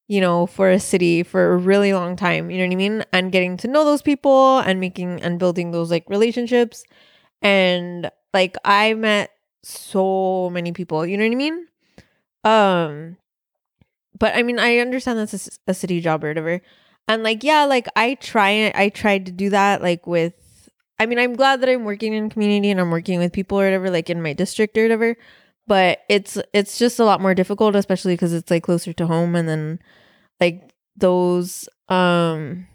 you 0.10 0.20
know, 0.20 0.46
for 0.48 0.70
a 0.70 0.80
city 0.82 1.24
for 1.24 1.54
a 1.54 1.58
really 1.58 1.94
long 1.94 2.18
time, 2.18 2.50
you 2.52 2.58
know 2.58 2.66
what 2.66 2.74
I 2.74 2.76
mean? 2.76 3.06
And 3.14 3.32
getting 3.32 3.56
to 3.58 3.70
know 3.70 3.86
those 3.86 4.02
people 4.02 4.60
and 4.60 4.82
making 4.82 5.22
and 5.22 5.40
building 5.40 5.72
those 5.72 5.92
like 5.92 6.10
relationships. 6.10 6.84
And 7.42 8.12
like 8.34 8.58
I 8.66 8.96
met 8.96 9.32
so 9.64 10.50
many 10.52 10.74
people, 10.74 11.06
you 11.06 11.18
know 11.18 11.24
what 11.24 11.32
I 11.32 11.36
mean? 11.36 11.68
Um 12.44 13.18
but 14.18 14.36
I 14.36 14.44
mean, 14.44 14.60
I 14.60 14.80
understand 14.80 15.20
that's 15.20 15.60
a 15.68 15.74
city 15.74 16.02
job 16.02 16.26
or 16.26 16.30
whatever 16.30 16.62
and 17.10 17.24
like 17.24 17.44
yeah 17.44 17.66
like 17.66 17.88
i 17.98 18.14
try 18.16 18.72
i 18.76 18.88
tried 18.88 19.26
to 19.26 19.32
do 19.32 19.50
that 19.50 19.82
like 19.82 20.08
with 20.08 20.70
i 21.00 21.06
mean 21.06 21.20
i'm 21.20 21.36
glad 21.36 21.60
that 21.60 21.68
i'm 21.68 21.84
working 21.84 22.14
in 22.14 22.30
community 22.30 22.70
and 22.70 22.80
i'm 22.80 22.92
working 22.92 23.20
with 23.20 23.34
people 23.34 23.60
or 23.60 23.66
whatever 23.66 23.90
like 23.90 24.10
in 24.10 24.22
my 24.22 24.32
district 24.32 24.78
or 24.78 24.84
whatever 24.84 25.18
but 25.70 26.00
it's 26.10 26.38
it's 26.54 26.78
just 26.78 27.00
a 27.00 27.06
lot 27.06 27.22
more 27.22 27.34
difficult 27.34 27.76
especially 27.76 28.14
because 28.14 28.34
it's 28.34 28.52
like 28.52 28.64
closer 28.64 28.92
to 28.92 29.08
home 29.08 29.36
and 29.36 29.48
then 29.48 29.80
like 30.42 30.72
those 30.98 31.70
um 31.88 32.68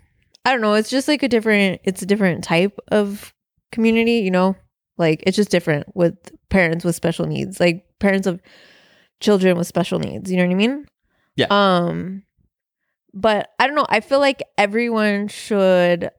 i 0.47 0.51
don't 0.51 0.63
know 0.63 0.73
it's 0.75 0.89
just 0.89 1.09
like 1.09 1.23
a 1.23 1.29
different 1.29 1.81
it's 1.85 2.01
a 2.01 2.07
different 2.07 2.43
type 2.43 2.79
of 2.89 3.35
community 3.73 4.19
you 4.21 4.31
know 4.31 4.57
like 4.97 5.23
it's 5.27 5.37
just 5.37 5.51
different 5.51 5.85
with 5.95 6.17
parents 6.49 6.85
with 6.85 6.95
special 6.95 7.27
needs 7.27 7.61
like 7.61 7.85
parents 8.01 8.27
of 8.27 8.41
children 9.21 9.59
with 9.59 9.67
special 9.67 9.99
needs 9.99 10.31
you 10.31 10.37
know 10.39 10.45
what 10.47 10.53
i 10.53 10.55
mean 10.55 10.87
Yeah. 11.37 11.47
um 11.51 12.23
but 13.17 13.51
I 13.61 13.69
don't 13.69 13.77
know. 13.77 13.87
I 13.89 14.01
feel 14.01 14.19
like 14.19 14.43
everyone 14.59 15.29
should 15.29 16.11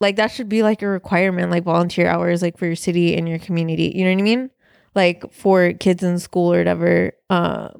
like 0.00 0.16
that 0.16 0.28
should 0.28 0.48
be 0.48 0.62
like 0.62 0.80
a 0.80 0.86
requirement, 0.88 1.50
like 1.50 1.64
volunteer 1.64 2.06
hours, 2.08 2.40
like 2.40 2.56
for 2.56 2.64
your 2.64 2.76
city 2.76 3.14
and 3.14 3.28
your 3.28 3.38
community. 3.38 3.92
You 3.94 4.04
know 4.04 4.10
what 4.12 4.20
I 4.20 4.22
mean? 4.22 4.50
Like 4.94 5.32
for 5.32 5.72
kids 5.72 6.02
in 6.02 6.18
school 6.18 6.52
or 6.52 6.58
whatever. 6.58 7.12
Uh, 7.28 7.70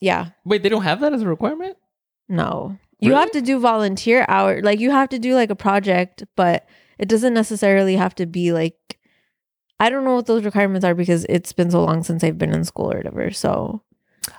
yeah, 0.00 0.30
wait 0.44 0.62
they 0.62 0.68
don't 0.68 0.82
have 0.82 1.00
that 1.00 1.12
as 1.14 1.22
a 1.22 1.26
requirement 1.26 1.76
no, 2.28 2.76
you 2.98 3.10
Really? 3.10 3.20
have 3.20 3.30
to 3.32 3.40
do 3.40 3.60
volunteer 3.60 4.24
hour. 4.28 4.60
Like 4.62 4.80
you 4.80 4.90
have 4.90 5.08
to 5.10 5.18
do 5.18 5.34
like 5.34 5.50
a 5.50 5.56
project, 5.56 6.24
but 6.34 6.66
it 6.98 7.08
doesn't 7.08 7.34
necessarily 7.34 7.96
have 7.96 8.14
to 8.16 8.26
be 8.26 8.52
like. 8.52 8.98
I 9.78 9.90
don't 9.90 10.04
know 10.04 10.14
what 10.14 10.24
those 10.24 10.44
requirements 10.44 10.86
are 10.86 10.94
because 10.94 11.26
it's 11.28 11.52
been 11.52 11.70
so 11.70 11.84
long 11.84 12.02
since 12.02 12.24
I've 12.24 12.38
been 12.38 12.54
in 12.54 12.64
school 12.64 12.90
or 12.90 12.96
whatever. 12.96 13.30
So 13.30 13.82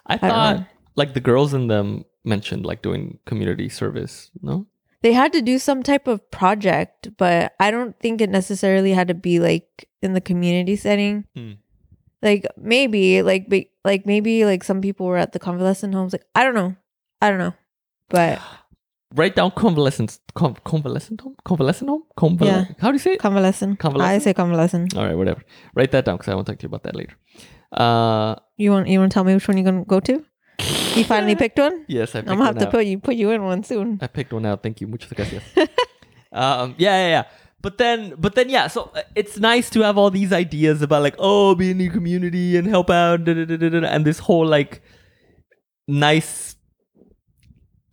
i 0.07 0.15
I 0.15 0.17
thought 0.17 0.67
like 0.95 1.13
the 1.13 1.19
girls 1.19 1.53
in 1.53 1.67
them 1.67 2.05
mentioned 2.23 2.65
like 2.65 2.81
doing 2.81 3.19
community 3.25 3.69
service 3.69 4.31
no 4.41 4.65
they 5.03 5.13
had 5.13 5.31
to 5.33 5.43
do 5.43 5.59
some 5.59 5.83
type 5.83 6.07
of 6.07 6.29
project, 6.31 7.15
but 7.17 7.53
I 7.59 7.69
don't 7.69 7.97
think 7.99 8.19
it 8.19 8.31
necessarily 8.31 8.93
had 8.93 9.07
to 9.09 9.13
be 9.13 9.39
like 9.39 9.86
in 10.01 10.13
the 10.13 10.21
community 10.21 10.75
setting. 10.75 11.25
Hmm. 11.35 11.53
Like 12.21 12.45
maybe, 12.57 13.21
like 13.21 13.47
be, 13.49 13.69
like 13.85 14.05
maybe 14.05 14.43
like 14.45 14.63
some 14.63 14.81
people 14.81 15.05
were 15.05 15.17
at 15.17 15.33
the 15.33 15.39
convalescent 15.39 15.93
homes. 15.93 16.13
Like 16.13 16.25
I 16.33 16.43
don't 16.43 16.55
know, 16.55 16.75
I 17.21 17.29
don't 17.29 17.37
know, 17.39 17.53
but 18.09 18.39
write 19.15 19.35
down 19.35 19.51
convalescent 19.51 20.19
con- 20.35 20.57
convalescent 20.65 21.21
home 21.21 21.35
convalescent 21.45 21.89
home 21.89 22.03
Conval- 22.17 22.45
Yeah. 22.47 22.65
how 22.79 22.89
do 22.89 22.95
you 22.95 22.99
say 22.99 23.13
it 23.13 23.19
convalescent. 23.19 23.83
I 23.85 24.17
say 24.19 24.33
convalescent. 24.33 24.95
all 24.97 25.05
right 25.05 25.15
whatever 25.15 25.41
write 25.75 25.91
that 25.91 26.03
down 26.03 26.17
because 26.17 26.27
i 26.27 26.35
want 26.35 26.45
to 26.47 26.51
talk 26.51 26.59
to 26.59 26.63
you 26.63 26.67
about 26.67 26.83
that 26.83 26.93
later 26.93 27.15
uh 27.71 28.35
You 28.57 28.71
want 28.71 28.87
you 28.89 28.99
want 28.99 29.11
to 29.11 29.13
tell 29.13 29.23
me 29.23 29.33
which 29.33 29.47
one 29.47 29.55
you're 29.57 29.63
gonna 29.63 29.85
go 29.85 30.01
to? 30.01 30.25
You 30.95 31.03
finally 31.05 31.35
picked 31.43 31.57
one. 31.57 31.85
yes 31.87 32.15
i 32.15 32.19
picked 32.19 32.29
I'm 32.31 32.37
gonna 32.37 32.47
have 32.47 32.57
to 32.57 32.65
out. 32.67 32.71
put 32.71 32.85
you 32.85 32.99
put 32.99 33.15
you 33.15 33.29
in 33.31 33.43
one 33.43 33.63
soon. 33.63 33.97
i 34.01 34.07
picked 34.07 34.33
one 34.33 34.45
out 34.45 34.61
thank 34.61 34.81
you 34.81 34.87
muchas 34.87 35.13
gracias 35.13 35.43
um 36.33 36.75
yeah 36.77 36.95
yeah 36.97 37.07
yeah 37.07 37.23
but 37.61 37.77
then 37.77 38.13
but 38.17 38.35
then 38.35 38.49
yeah 38.49 38.67
so 38.67 38.91
uh, 38.95 39.01
it's 39.15 39.37
nice 39.39 39.69
to 39.69 39.81
have 39.81 39.97
all 39.97 40.09
these 40.11 40.31
ideas 40.31 40.81
about 40.81 41.01
like 41.01 41.15
oh 41.17 41.55
be 41.55 41.71
in 41.71 41.79
your 41.79 41.91
community 41.91 42.55
and 42.55 42.67
help 42.67 42.89
out 42.89 43.23
da, 43.23 43.33
da, 43.33 43.45
da, 43.45 43.87
and 43.87 44.05
this 44.05 44.19
whole 44.19 44.45
like 44.45 44.81
nice 45.87 46.57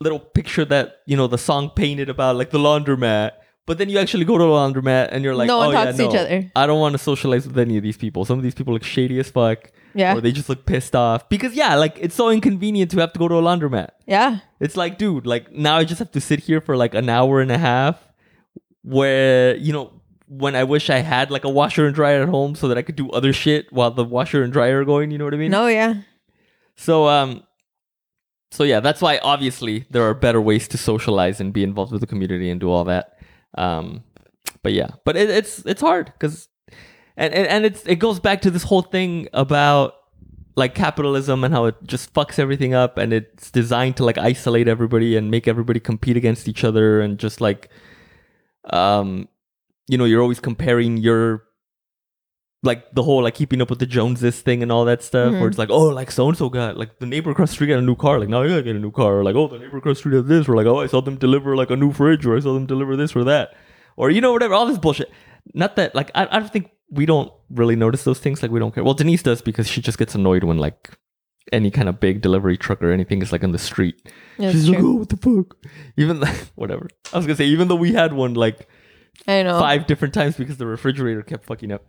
little 0.00 0.18
picture 0.18 0.64
that 0.64 0.98
you 1.06 1.16
know 1.16 1.26
the 1.26 1.38
song 1.38 1.70
painted 1.70 2.08
about 2.08 2.36
like 2.36 2.50
the 2.50 2.58
laundromat. 2.58 3.32
But 3.66 3.78
then 3.78 3.88
you 3.88 3.98
actually 3.98 4.26
go 4.26 4.36
to 4.36 4.44
the 4.44 4.50
laundromat 4.50 5.08
and 5.10 5.24
you're 5.24 5.34
like 5.34 5.46
No 5.46 5.56
one 5.56 5.68
oh 5.68 5.72
talks 5.72 5.98
yeah 5.98 6.04
to 6.04 6.10
each 6.10 6.20
other." 6.20 6.50
i 6.54 6.66
don't 6.66 6.80
want 6.80 6.92
to 6.92 6.98
socialize 6.98 7.46
with 7.46 7.58
any 7.58 7.78
of 7.78 7.82
these 7.82 7.96
people. 7.96 8.24
Some 8.26 8.38
of 8.38 8.42
these 8.42 8.54
people 8.54 8.74
look 8.74 8.84
shady 8.84 9.18
as 9.18 9.30
fuck. 9.30 9.70
Yeah, 9.94 10.16
or 10.16 10.20
they 10.20 10.32
just 10.32 10.48
look 10.48 10.66
pissed 10.66 10.94
off. 10.94 11.28
Because 11.28 11.54
yeah 11.54 11.74
like 11.76 11.96
it's 12.00 12.14
so 12.14 12.28
inconvenient 12.30 12.90
to 12.90 12.98
have 12.98 13.12
to 13.14 13.18
go 13.18 13.28
to 13.28 13.36
a 13.36 13.42
laundromat. 13.42 13.90
Yeah, 14.06 14.40
it's 14.60 14.76
like, 14.76 14.98
dude, 14.98 15.26
like 15.26 15.52
now 15.52 15.76
I 15.76 15.84
just 15.84 15.98
have 16.00 16.10
to 16.12 16.20
sit 16.20 16.40
here 16.40 16.60
for 16.60 16.76
like 16.76 16.94
an 16.94 17.08
hour 17.08 17.40
and 17.40 17.50
a 17.50 17.58
half 17.58 18.03
where, 18.84 19.56
you 19.56 19.72
know, 19.72 19.90
when 20.28 20.54
I 20.54 20.64
wish 20.64 20.90
I 20.90 20.98
had 20.98 21.30
like 21.30 21.44
a 21.44 21.48
washer 21.48 21.86
and 21.86 21.94
dryer 21.94 22.22
at 22.22 22.28
home 22.28 22.54
so 22.54 22.68
that 22.68 22.78
I 22.78 22.82
could 22.82 22.96
do 22.96 23.10
other 23.10 23.32
shit 23.32 23.72
while 23.72 23.90
the 23.90 24.04
washer 24.04 24.42
and 24.42 24.52
dryer 24.52 24.80
are 24.80 24.84
going, 24.84 25.10
you 25.10 25.18
know 25.18 25.24
what 25.24 25.34
I 25.34 25.38
mean? 25.38 25.50
no, 25.50 25.66
yeah, 25.66 25.94
So 26.76 27.08
um 27.08 27.42
so 28.50 28.62
yeah, 28.62 28.80
that's 28.80 29.00
why 29.00 29.18
obviously 29.18 29.86
there 29.90 30.02
are 30.04 30.14
better 30.14 30.40
ways 30.40 30.68
to 30.68 30.78
socialize 30.78 31.40
and 31.40 31.52
be 31.52 31.64
involved 31.64 31.90
with 31.92 32.00
the 32.00 32.06
community 32.06 32.50
and 32.50 32.60
do 32.60 32.70
all 32.70 32.84
that. 32.84 33.18
Um 33.56 34.04
but 34.62 34.72
yeah, 34.72 34.90
but 35.04 35.16
it, 35.16 35.28
it's 35.30 35.58
it's 35.66 35.80
hard 35.80 36.12
cuz 36.18 36.48
and, 37.16 37.32
and 37.34 37.46
and 37.46 37.64
it's 37.64 37.84
it 37.86 37.96
goes 37.96 38.20
back 38.20 38.40
to 38.42 38.50
this 38.50 38.64
whole 38.64 38.82
thing 38.82 39.28
about 39.32 39.94
like 40.56 40.74
capitalism 40.74 41.42
and 41.44 41.52
how 41.52 41.64
it 41.64 41.74
just 41.84 42.12
fucks 42.14 42.38
everything 42.38 42.74
up 42.74 42.96
and 42.96 43.12
it's 43.12 43.50
designed 43.50 43.96
to 43.96 44.04
like 44.04 44.18
isolate 44.18 44.68
everybody 44.68 45.16
and 45.16 45.30
make 45.30 45.48
everybody 45.48 45.80
compete 45.80 46.16
against 46.16 46.48
each 46.48 46.62
other 46.64 47.00
and 47.00 47.18
just 47.18 47.40
like 47.40 47.68
um 48.72 49.28
you 49.88 49.98
know 49.98 50.04
you're 50.04 50.22
always 50.22 50.40
comparing 50.40 50.96
your 50.96 51.42
like 52.62 52.90
the 52.94 53.02
whole 53.02 53.22
like 53.22 53.34
keeping 53.34 53.60
up 53.60 53.68
with 53.68 53.78
the 53.78 53.84
joneses 53.86 54.40
thing 54.40 54.62
and 54.62 54.72
all 54.72 54.86
that 54.86 55.02
stuff 55.02 55.32
where 55.32 55.42
Mhm. 55.42 55.48
it's 55.48 55.58
like 55.58 55.68
oh 55.70 55.88
like 55.88 56.10
so 56.10 56.28
and 56.28 56.38
so 56.38 56.48
got 56.48 56.78
like 56.78 56.98
the 56.98 57.04
neighbor 57.04 57.30
across 57.30 57.50
the 57.50 57.54
street 57.54 57.66
got 57.66 57.78
a 57.78 57.82
new 57.82 57.94
car. 57.94 58.18
Like 58.18 58.30
now 58.30 58.42
i 58.42 58.48
gotta 58.48 58.62
get 58.62 58.74
a 58.74 58.78
new 58.78 58.90
car. 58.90 59.18
Or 59.18 59.24
like 59.24 59.34
oh 59.36 59.48
the 59.48 59.58
neighbor 59.58 59.76
across 59.76 59.96
the 59.96 60.00
street 60.00 60.14
has 60.14 60.24
this. 60.24 60.48
Or 60.48 60.56
like 60.56 60.66
oh 60.66 60.80
i 60.80 60.86
saw 60.86 61.02
them 61.02 61.16
deliver 61.16 61.54
like 61.56 61.70
a 61.70 61.76
new 61.76 61.92
fridge 61.92 62.24
or 62.24 62.36
i 62.36 62.40
saw 62.40 62.54
them 62.54 62.64
deliver 62.64 62.96
this 62.96 63.14
or 63.14 63.24
that. 63.24 63.54
Or 63.96 64.08
you 64.10 64.22
know 64.22 64.32
whatever 64.32 64.54
all 64.54 64.64
this 64.66 64.78
bullshit. 64.78 65.10
Not 65.52 65.76
that 65.76 65.94
like 65.94 66.10
i, 66.14 66.26
I 66.30 66.38
don't 66.38 66.50
think 66.50 66.70
we 66.90 67.04
don't 67.04 67.30
really 67.50 67.76
notice 67.76 68.04
those 68.04 68.18
things 68.18 68.40
like 68.42 68.50
we 68.50 68.60
don't 68.60 68.74
care. 68.74 68.82
Well 68.84 68.94
denise 68.94 69.22
does 69.22 69.42
because 69.42 69.68
she 69.68 69.82
just 69.82 69.98
gets 69.98 70.14
annoyed 70.14 70.44
when 70.44 70.56
like 70.56 70.90
any 71.52 71.70
kind 71.70 71.88
of 71.88 72.00
big 72.00 72.20
delivery 72.22 72.56
truck 72.56 72.82
or 72.82 72.90
anything 72.90 73.20
is 73.22 73.30
like 73.30 73.44
on 73.44 73.52
the 73.52 73.58
street 73.58 73.96
that's 74.38 74.52
she's 74.52 74.68
like 74.68 74.78
oh 74.80 74.94
what 74.94 75.08
the 75.10 75.16
fuck 75.16 75.56
even 75.96 76.18
like 76.20 76.34
whatever 76.54 76.88
i 77.12 77.16
was 77.16 77.26
gonna 77.26 77.36
say 77.36 77.44
even 77.44 77.68
though 77.68 77.74
we 77.76 77.92
had 77.92 78.12
one 78.12 78.34
like 78.34 78.68
I 79.28 79.42
know. 79.42 79.58
five 79.60 79.86
different 79.86 80.12
times 80.14 80.36
because 80.36 80.56
the 80.56 80.66
refrigerator 80.66 81.22
kept 81.22 81.44
fucking 81.46 81.70
up. 81.70 81.86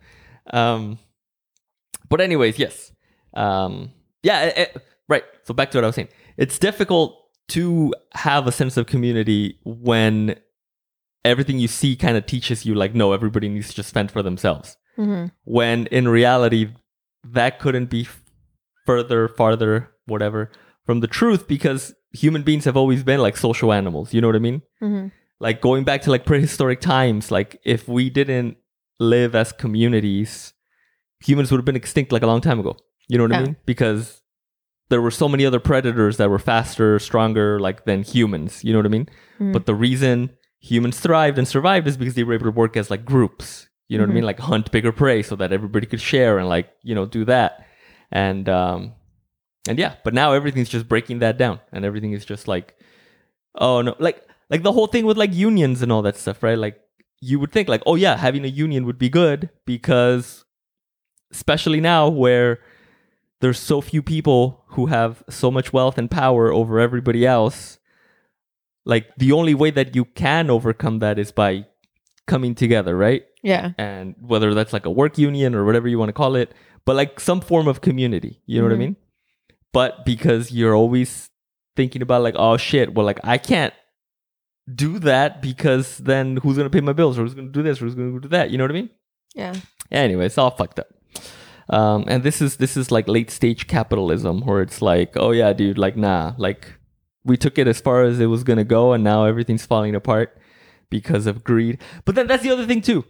Um, 0.54 1.00
but 2.08 2.22
anyways, 2.22 2.60
yes, 2.60 2.92
um, 3.34 3.92
yeah, 4.22 4.44
it- 4.44 4.58
it- 4.58 4.82
right. 5.10 5.24
So 5.44 5.52
back 5.56 5.72
to 5.72 5.78
what 5.80 5.84
I 5.86 5.88
was 5.88 5.96
saying. 5.96 6.10
It's 6.38 6.60
difficult 6.60 7.18
to 7.50 7.96
have 8.14 8.46
a 8.46 8.52
sense 8.52 8.78
of 8.78 8.86
community 8.86 9.58
when 9.66 10.36
everything 11.26 11.58
you 11.58 11.68
see 11.68 11.96
kind 11.96 12.16
of 12.16 12.28
teaches 12.28 12.64
you 12.64 12.76
like, 12.76 12.94
no, 12.94 13.12
everybody 13.12 13.50
needs 13.50 13.70
to 13.70 13.76
just 13.76 13.92
fend 13.92 14.12
for 14.12 14.22
themselves. 14.22 14.78
Mhm. 14.98 15.32
When 15.46 15.88
in 15.88 16.08
reality, 16.08 16.70
that 17.24 17.58
couldn't 17.58 17.88
be 17.90 18.08
further, 18.86 19.28
farther, 19.28 19.90
whatever 20.06 20.52
from 20.86 21.00
the 21.00 21.08
truth 21.08 21.48
because 21.48 21.94
human 22.14 22.44
beings 22.44 22.66
have 22.66 22.78
always 22.78 23.04
been 23.04 23.20
like 23.20 23.36
social 23.36 23.74
animals. 23.74 24.14
You 24.14 24.22
know 24.22 24.28
what 24.28 24.36
I 24.36 24.40
mean? 24.40 24.62
Mhm. 24.82 25.12
like 25.42 25.60
going 25.60 25.84
back 25.84 26.02
to 26.04 26.10
like 26.12 26.26
prehistoric 26.26 26.80
times 26.80 27.30
like 27.30 27.60
if 27.66 27.90
we 27.90 28.10
didn't 28.10 28.56
live 29.00 29.36
as 29.36 29.52
communities 29.52 30.54
humans 31.20 31.52
would 31.52 31.58
have 31.58 31.66
been 31.66 31.76
extinct 31.76 32.12
like 32.14 32.24
a 32.24 32.28
long 32.28 32.40
time 32.42 32.58
ago 32.60 32.78
you 33.10 33.18
know 33.18 33.26
what 33.26 33.34
i 33.34 33.42
mean 33.44 33.56
because 33.66 34.22
there 34.90 35.02
were 35.02 35.12
so 35.12 35.28
many 35.28 35.46
other 35.46 35.60
predators 35.60 36.16
that 36.18 36.30
were 36.30 36.40
faster 36.40 37.00
stronger 37.00 37.60
like 37.60 37.84
than 37.84 38.02
humans 38.04 38.64
you 38.64 38.72
know 38.72 38.80
what 38.80 38.86
i 38.86 38.90
mean 38.90 39.10
Mhm. 39.40 39.52
but 39.52 39.66
the 39.66 39.76
reason 39.76 40.30
humans 40.60 41.00
thrived 41.02 41.38
and 41.38 41.48
survived 41.48 41.86
is 41.88 41.98
because 41.98 42.16
they 42.16 42.24
were 42.24 42.34
able 42.34 42.46
to 42.46 42.52
work 42.52 42.78
as 42.78 42.90
like 42.90 43.04
groups 43.04 43.68
you 43.90 43.98
know 43.98 44.04
what 44.06 44.10
i 44.10 44.12
Mhm. 44.12 44.16
mean 44.16 44.24
like 44.32 44.40
hunt 44.40 44.72
bigger 44.72 44.94
prey 44.94 45.22
so 45.22 45.36
that 45.36 45.52
everybody 45.52 45.86
could 45.86 46.02
share 46.02 46.38
and 46.40 46.48
like 46.48 46.70
you 46.82 46.96
know 46.96 47.06
do 47.06 47.26
that 47.26 47.66
and 48.16 48.48
um 48.48 48.94
and 49.68 49.78
yeah 49.78 49.96
but 50.06 50.14
now 50.14 50.32
everything's 50.32 50.70
just 50.70 50.88
breaking 50.88 51.20
that 51.20 51.38
down 51.38 51.60
and 51.72 51.84
everything 51.86 52.14
is 52.14 52.26
just 52.26 52.48
like 52.48 52.76
Oh 53.58 53.82
no, 53.82 53.96
like 54.00 54.22
like 54.50 54.64
the 54.64 54.72
whole 54.72 54.88
thing 54.88 55.06
with 55.06 55.18
like 55.18 55.34
unions 55.34 55.82
and 55.82 55.92
all 55.92 56.02
that 56.02 56.18
stuff, 56.18 56.44
right? 56.44 56.58
Like 56.58 56.80
you 57.22 57.40
would 57.40 57.52
think 57.52 57.70
like, 57.70 57.82
oh 57.86 57.96
yeah, 57.96 58.18
having 58.18 58.44
a 58.44 58.50
union 58.50 58.86
would 58.86 58.98
be 58.98 59.10
good 59.10 59.50
because 59.66 60.44
especially 61.32 61.82
now 61.82 62.08
where 62.10 62.60
there's 63.42 63.60
so 63.60 63.82
few 63.82 64.02
people 64.02 64.64
who 64.76 64.88
have 64.88 65.24
so 65.30 65.50
much 65.50 65.72
wealth 65.74 65.98
and 65.98 66.12
power 66.12 66.52
over 66.52 66.80
everybody 66.80 67.26
else. 67.26 67.80
Like 68.86 69.16
the 69.18 69.32
only 69.32 69.56
way 69.56 69.72
that 69.72 69.96
you 69.96 70.06
can 70.06 70.50
overcome 70.50 71.00
that 71.00 71.18
is 71.18 71.32
by 71.32 71.66
coming 72.28 72.56
together, 72.56 72.96
right? 72.96 73.24
Yeah. 73.42 73.72
and 73.78 74.16
whether 74.20 74.54
that's 74.56 74.74
like 74.74 74.86
a 74.86 74.92
work 74.92 75.18
union 75.18 75.54
or 75.56 75.64
whatever 75.66 75.88
you 75.88 76.00
want 76.00 76.10
to 76.10 76.14
call 76.14 76.36
it, 76.36 76.52
but 76.86 76.96
like 76.96 77.20
some 77.20 77.42
form 77.42 77.68
of 77.68 77.82
community. 77.82 78.42
You 78.46 78.60
know 78.62 78.66
what 78.68 78.74
I 78.74 78.76
Mhm. 78.76 78.80
mean? 78.80 78.96
But 79.74 80.06
because 80.06 80.52
you're 80.52 80.76
always 80.76 81.30
thinking 81.76 82.02
about 82.02 82.22
like, 82.24 82.36
oh 82.38 82.58
shit, 82.58 82.94
well, 82.94 83.06
like 83.06 83.20
I 83.24 83.38
can't 83.38 83.74
do 84.74 84.98
that 85.00 85.42
because 85.42 85.98
then 86.00 86.38
who's 86.38 86.58
gonna 86.58 86.70
pay 86.70 86.82
my 86.82 86.94
bills 86.94 87.18
or 87.20 87.24
who's 87.24 87.34
gonna 87.36 87.50
do 87.50 87.62
this 87.62 87.82
or 87.82 87.86
who's 87.86 87.96
gonna 87.96 88.20
do 88.20 88.28
that? 88.30 88.50
You 88.52 88.58
know 88.58 88.64
what 88.64 88.72
I 88.72 88.76
mean? 88.76 88.90
Yeah. 89.36 89.54
Anyway, 89.92 90.26
it's 90.26 90.38
all 90.38 90.52
fucked 90.52 90.80
up. 90.80 90.88
Um, 91.70 92.06
and 92.08 92.24
this 92.24 92.42
is 92.42 92.58
this 92.58 92.78
is 92.78 92.92
like 92.92 93.08
late 93.08 93.32
stage 93.32 93.68
capitalism 93.68 94.42
where 94.42 94.62
it's 94.62 94.82
like, 94.82 95.18
oh 95.18 95.32
yeah, 95.32 95.52
dude, 95.54 95.78
like 95.78 95.98
nah, 95.98 96.34
like 96.38 96.74
we 97.24 97.38
took 97.38 97.58
it 97.58 97.68
as 97.68 97.82
far 97.82 98.04
as 98.04 98.20
it 98.20 98.28
was 98.28 98.44
gonna 98.44 98.64
go, 98.64 98.94
and 98.94 99.04
now 99.04 99.26
everything's 99.26 99.66
falling 99.66 99.96
apart 99.96 100.38
because 100.90 101.26
of 101.26 101.44
greed. 101.44 101.80
But 102.06 102.16
then 102.16 102.28
that's 102.28 102.44
the 102.44 102.52
other 102.52 102.66
thing 102.68 102.82
too. 102.82 103.04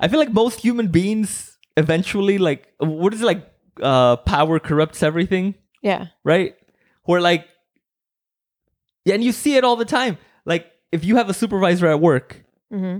I 0.00 0.06
feel 0.08 0.20
like 0.20 0.32
most 0.32 0.60
human 0.60 0.88
beings 0.88 1.57
eventually, 1.78 2.36
like, 2.38 2.68
what 2.78 3.14
is 3.14 3.22
it 3.22 3.26
like? 3.26 3.42
Uh, 3.80 4.16
power 4.16 4.58
corrupts 4.58 5.02
everything, 5.04 5.54
Yeah. 5.82 6.06
right? 6.24 6.54
Where 7.04 7.20
like, 7.20 7.46
yeah, 9.04 9.14
and 9.14 9.22
you 9.24 9.32
see 9.32 9.56
it 9.56 9.64
all 9.64 9.76
the 9.76 9.84
time. 9.84 10.18
Like, 10.44 10.66
if 10.92 11.04
you 11.04 11.16
have 11.16 11.28
a 11.30 11.34
supervisor 11.34 11.86
at 11.86 12.00
work 12.00 12.44
Mm-hmm. 12.72 12.98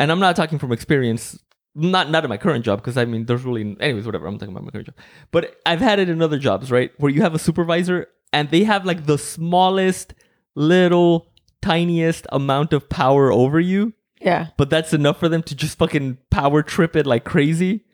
and 0.00 0.10
I'm 0.12 0.18
not 0.18 0.34
talking 0.34 0.58
from 0.58 0.72
experience, 0.72 1.38
not 1.76 2.10
not 2.10 2.24
in 2.24 2.30
my 2.30 2.36
current 2.36 2.64
job 2.64 2.80
because 2.80 2.96
I 2.96 3.04
mean 3.04 3.26
there's 3.26 3.44
really 3.44 3.76
anyways 3.80 4.06
whatever 4.06 4.26
I'm 4.26 4.38
talking 4.38 4.52
about 4.54 4.64
my 4.64 4.70
current 4.72 4.86
job, 4.86 4.96
but 5.30 5.56
I've 5.66 5.80
had 5.80 5.98
it 6.00 6.08
in 6.08 6.20
other 6.22 6.38
jobs 6.38 6.72
right 6.72 6.90
where 6.98 7.12
you 7.12 7.22
have 7.22 7.34
a 7.34 7.38
supervisor 7.38 8.06
and 8.32 8.50
they 8.50 8.64
have 8.64 8.84
like 8.86 9.06
the 9.06 9.18
smallest 9.18 10.14
little 10.56 11.30
tiniest 11.62 12.26
amount 12.32 12.72
of 12.72 12.88
power 12.88 13.30
over 13.30 13.60
you, 13.60 13.92
Yeah. 14.20 14.48
but 14.56 14.68
that's 14.70 14.92
enough 14.92 15.18
for 15.20 15.28
them 15.28 15.42
to 15.44 15.54
just 15.54 15.78
fucking 15.78 16.18
power 16.30 16.62
trip 16.62 16.96
it 16.96 17.06
like 17.06 17.24
crazy, 17.24 17.84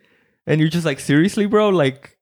and 0.47 0.61
you're 0.61 0.71
just 0.71 0.87
like 0.87 1.01
seriously, 1.01 1.47
bro, 1.47 1.69
like 1.71 2.19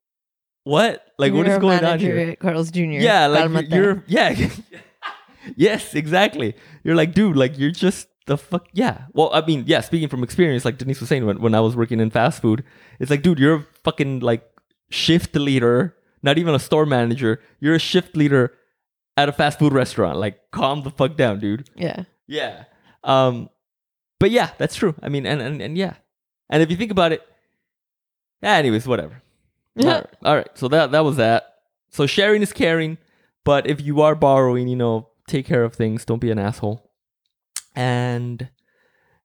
what, 0.65 1.05
like 1.19 1.33
what 1.33 1.47
You're 1.47 1.53
is 1.53 1.57
a 1.57 1.61
going 1.61 1.85
on 1.85 1.99
here? 1.99 2.19
at 2.19 2.39
Carl's 2.41 2.71
Jr. 2.71 2.81
Yeah, 2.81 3.27
like 3.27 3.71
you're, 3.71 4.05
yeah. 4.07 4.51
yes, 5.57 5.95
exactly. 5.95 6.55
You're 6.85 6.97
like, 6.97 7.15
dude, 7.15 7.37
like 7.37 7.59
you're 7.59 7.71
just 7.71 8.09
the 8.27 8.37
fuck 8.37 8.69
yeah. 8.75 9.07
Well, 9.15 9.31
I 9.33 9.45
mean, 9.45 9.65
yeah, 9.67 9.81
speaking 9.81 10.09
from 10.09 10.23
experience, 10.23 10.65
like 10.65 10.79
Denise 10.79 11.01
was 11.01 11.09
saying 11.09 11.27
when, 11.27 11.41
when 11.41 11.55
I 11.55 11.61
was 11.61 11.75
working 11.75 12.01
in 12.01 12.11
fast 12.11 12.43
food, 12.43 12.63
it's 13.01 13.11
like, 13.11 13.23
dude, 13.23 13.39
you're 13.39 13.55
a 13.55 13.67
fucking 13.83 14.21
like 14.21 14.49
shift 14.91 15.35
leader, 15.35 15.97
not 16.23 16.39
even 16.39 16.55
a 16.55 16.59
store 16.59 16.87
manager. 16.87 17.41
You're 17.61 17.75
a 17.75 17.81
shift 17.81 18.17
leader 18.17 18.53
at 19.17 19.29
a 19.29 19.33
fast 19.33 19.59
food 19.59 19.73
restaurant. 19.73 20.19
Like, 20.19 20.39
calm 20.53 20.83
the 20.83 20.91
fuck 20.91 21.17
down, 21.17 21.41
dude. 21.41 21.69
Yeah. 21.75 22.05
Yeah. 22.27 22.65
Um 23.03 23.49
but 24.21 24.31
yeah, 24.31 24.51
that's 24.59 24.77
true. 24.77 24.95
I 25.03 25.09
mean 25.09 25.25
and 25.25 25.41
and, 25.41 25.63
and 25.63 25.79
yeah. 25.79 25.95
And 26.51 26.63
if 26.63 26.71
you 26.71 26.77
think 26.77 26.91
about 26.91 27.13
it, 27.13 27.23
anyways, 28.42 28.87
whatever. 28.87 29.22
All 29.83 29.85
right. 29.85 30.07
All 30.24 30.37
right. 30.37 30.48
So 30.55 30.68
that 30.68 30.92
that 30.92 31.05
was 31.05 31.16
that. 31.16 31.55
So 31.90 32.07
sharing 32.07 32.42
is 32.42 32.53
caring, 32.53 32.98
but 33.44 33.66
if 33.68 33.81
you 33.81 34.01
are 34.03 34.14
borrowing, 34.14 34.68
you 34.68 34.77
know, 34.77 35.09
take 35.27 35.46
care 35.46 35.62
of 35.64 35.74
things. 35.74 36.05
Don't 36.05 36.18
be 36.18 36.31
an 36.31 36.38
asshole. 36.38 36.90
And 37.74 38.48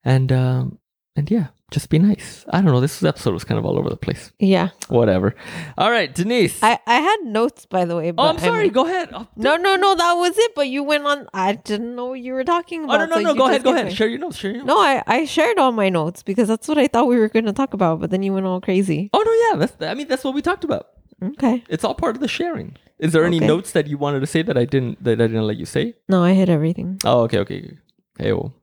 and 0.03 0.31
um 0.31 0.79
and 1.15 1.29
yeah, 1.31 1.47
just 1.73 1.89
be 1.89 1.97
nice. 1.99 2.45
I 2.49 2.61
don't 2.61 2.71
know. 2.71 2.79
This 2.79 3.03
episode 3.03 3.33
was 3.33 3.43
kind 3.43 3.57
of 3.57 3.65
all 3.65 3.77
over 3.79 3.89
the 3.89 3.97
place. 3.97 4.31
Yeah. 4.39 4.69
Whatever. 4.89 5.33
All 5.77 5.89
right, 5.89 6.13
Denise. 6.13 6.61
I, 6.61 6.79
I 6.85 6.99
had 6.99 7.17
notes 7.25 7.65
by 7.65 7.83
the 7.83 7.95
way. 7.95 8.11
But 8.11 8.23
oh, 8.23 8.27
I'm 8.27 8.37
sorry. 8.37 8.65
mean- 8.65 8.73
go 8.73 8.85
ahead. 8.85 9.09
Oh, 9.11 9.27
no, 9.35 9.55
no, 9.57 9.75
no. 9.75 9.95
That 9.95 10.13
was 10.13 10.37
it. 10.37 10.53
But 10.55 10.69
you 10.69 10.83
went 10.83 11.05
on. 11.05 11.27
I 11.33 11.53
didn't 11.53 11.95
know 11.95 12.05
what 12.05 12.19
you 12.19 12.33
were 12.33 12.43
talking 12.43 12.83
about. 12.83 13.01
oh 13.01 13.05
no, 13.05 13.15
no, 13.15 13.15
so 13.15 13.21
no. 13.21 13.33
Go 13.33 13.47
ahead. 13.47 13.63
Go 13.63 13.71
ahead. 13.73 13.85
going. 13.85 13.95
Share 13.95 14.07
your 14.07 14.19
notes. 14.19 14.37
Share 14.37 14.51
your 14.51 14.59
notes. 14.59 14.67
No, 14.67 14.77
I, 14.79 15.03
I 15.07 15.25
shared 15.25 15.57
all 15.57 15.71
my 15.71 15.89
notes 15.89 16.21
because 16.23 16.47
that's 16.47 16.67
what 16.67 16.77
I 16.77 16.87
thought 16.87 17.07
we 17.07 17.17
were 17.17 17.27
going 17.29 17.45
to 17.45 17.53
talk 17.53 17.73
about. 17.73 17.99
But 17.99 18.11
then 18.11 18.21
you 18.23 18.33
went 18.33 18.45
all 18.45 18.61
crazy. 18.61 19.09
Oh 19.11 19.21
no, 19.25 19.33
yeah. 19.49 19.65
That's 19.65 19.91
I 19.91 19.95
mean 19.95 20.07
that's 20.07 20.23
what 20.23 20.35
we 20.35 20.41
talked 20.43 20.63
about. 20.63 20.87
Okay. 21.21 21.63
It's 21.69 21.83
all 21.83 21.95
part 21.95 22.15
of 22.15 22.21
the 22.21 22.27
sharing. 22.27 22.77
Is 22.99 23.13
there 23.13 23.25
any 23.25 23.37
Okay. 23.37 23.47
notes 23.47 23.71
that 23.71 23.87
you 23.87 23.97
wanted 23.97 24.19
to 24.19 24.27
say 24.27 24.43
that 24.43 24.57
I 24.57 24.65
didn't 24.65 25.03
that 25.03 25.19
I 25.19 25.27
didn't 25.27 25.47
let 25.47 25.57
you 25.57 25.65
say? 25.65 25.95
No, 26.07 26.23
I 26.23 26.33
hit 26.33 26.49
everything. 26.49 26.99
Oh, 27.03 27.21
okay, 27.23 27.39
okay. 27.39 27.77
Hey, 28.19 28.33
well. 28.33 28.53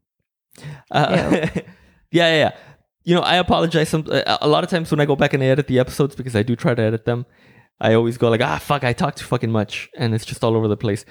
Uh, 0.91 1.47
yeah, 1.51 1.63
yeah, 2.13 2.37
yeah. 2.37 2.53
You 3.03 3.15
know, 3.15 3.23
I 3.23 3.37
apologize. 3.37 3.89
Some 3.89 4.05
a 4.11 4.47
lot 4.49 4.63
of 4.65 4.71
times 4.71 4.91
when 4.91 5.01
I 5.01 5.07
go 5.07 5.17
back 5.17 5.33
and 5.33 5.43
I 5.43 5.47
edit 5.47 5.67
the 5.67 5.79
episodes 5.79 6.15
because 6.15 6.37
I 6.37 6.43
do 6.43 6.55
try 6.55 6.75
to 6.75 6.83
edit 6.83 7.05
them, 7.07 7.27
I 7.81 7.95
always 7.95 8.19
go 8.19 8.29
like, 8.29 8.43
ah, 8.43 8.59
fuck, 8.59 8.85
I 8.85 8.93
talk 8.93 9.15
too 9.17 9.25
fucking 9.25 9.51
much, 9.51 9.89
and 9.97 10.15
it's 10.15 10.27
just 10.27 10.45
all 10.45 10.55
over 10.55 10.69
the 10.69 10.77
place. 10.77 11.05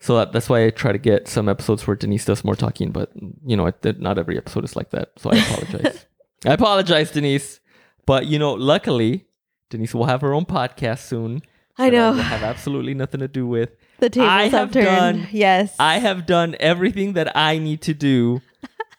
So 0.00 0.16
that, 0.16 0.32
that's 0.32 0.48
why 0.48 0.66
I 0.66 0.70
try 0.70 0.92
to 0.92 0.98
get 0.98 1.28
some 1.28 1.48
episodes 1.48 1.86
where 1.86 1.96
Denise 1.96 2.24
does 2.24 2.44
more 2.44 2.56
talking, 2.56 2.90
but 2.90 3.10
you 3.46 3.56
know, 3.56 3.66
it, 3.66 4.00
not 4.00 4.18
every 4.18 4.36
episode 4.36 4.64
is 4.64 4.76
like 4.76 4.90
that. 4.90 5.10
So 5.18 5.30
I 5.30 5.36
apologize. 5.36 6.06
I 6.46 6.52
apologize, 6.52 7.10
Denise. 7.12 7.60
But 8.04 8.26
you 8.26 8.38
know, 8.38 8.52
luckily, 8.52 9.26
Denise 9.70 9.94
will 9.94 10.04
have 10.06 10.20
her 10.20 10.34
own 10.34 10.44
podcast 10.44 11.00
soon. 11.00 11.42
I 11.78 11.90
know. 11.90 12.12
will 12.12 12.18
have 12.18 12.42
absolutely 12.42 12.94
nothing 12.94 13.20
to 13.20 13.28
do 13.28 13.46
with. 13.46 13.70
The 14.00 14.10
tables 14.10 14.30
I 14.30 14.42
have, 14.44 14.52
have 14.52 14.70
turned. 14.72 14.84
done- 14.86 15.28
yes. 15.30 15.74
I 15.78 15.98
have 15.98 16.26
done 16.26 16.56
everything 16.60 17.14
that 17.14 17.36
I 17.36 17.58
need 17.58 17.82
to 17.82 17.94
do. 17.94 18.42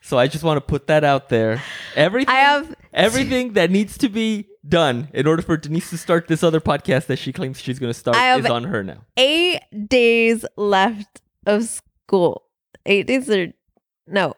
So 0.08 0.18
I 0.18 0.28
just 0.28 0.42
want 0.42 0.56
to 0.56 0.62
put 0.62 0.88
that 0.88 1.04
out 1.04 1.28
there. 1.28 1.62
Everything 1.94 2.34
I 2.34 2.40
have 2.40 2.74
everything 2.94 3.54
that 3.54 3.70
needs 3.70 3.98
to 3.98 4.08
be 4.08 4.48
done 4.66 5.10
in 5.14 5.28
order 5.28 5.42
for 5.42 5.58
Denise 5.58 5.90
to 5.90 5.98
start 5.98 6.30
this 6.30 6.44
other 6.44 6.62
podcast 6.62 7.08
that 7.08 7.20
she 7.20 7.34
claims 7.34 7.60
she's 7.60 7.78
going 7.78 7.92
to 7.92 8.00
start 8.00 8.16
is 8.40 8.50
on 8.50 8.64
her 8.64 8.86
now. 8.86 9.04
eight 9.18 9.60
days 9.90 10.46
left 10.56 11.22
of 11.46 11.66
school. 11.66 12.44
Eight 12.86 13.06
days 13.08 13.30
or 13.30 13.48
no. 14.08 14.34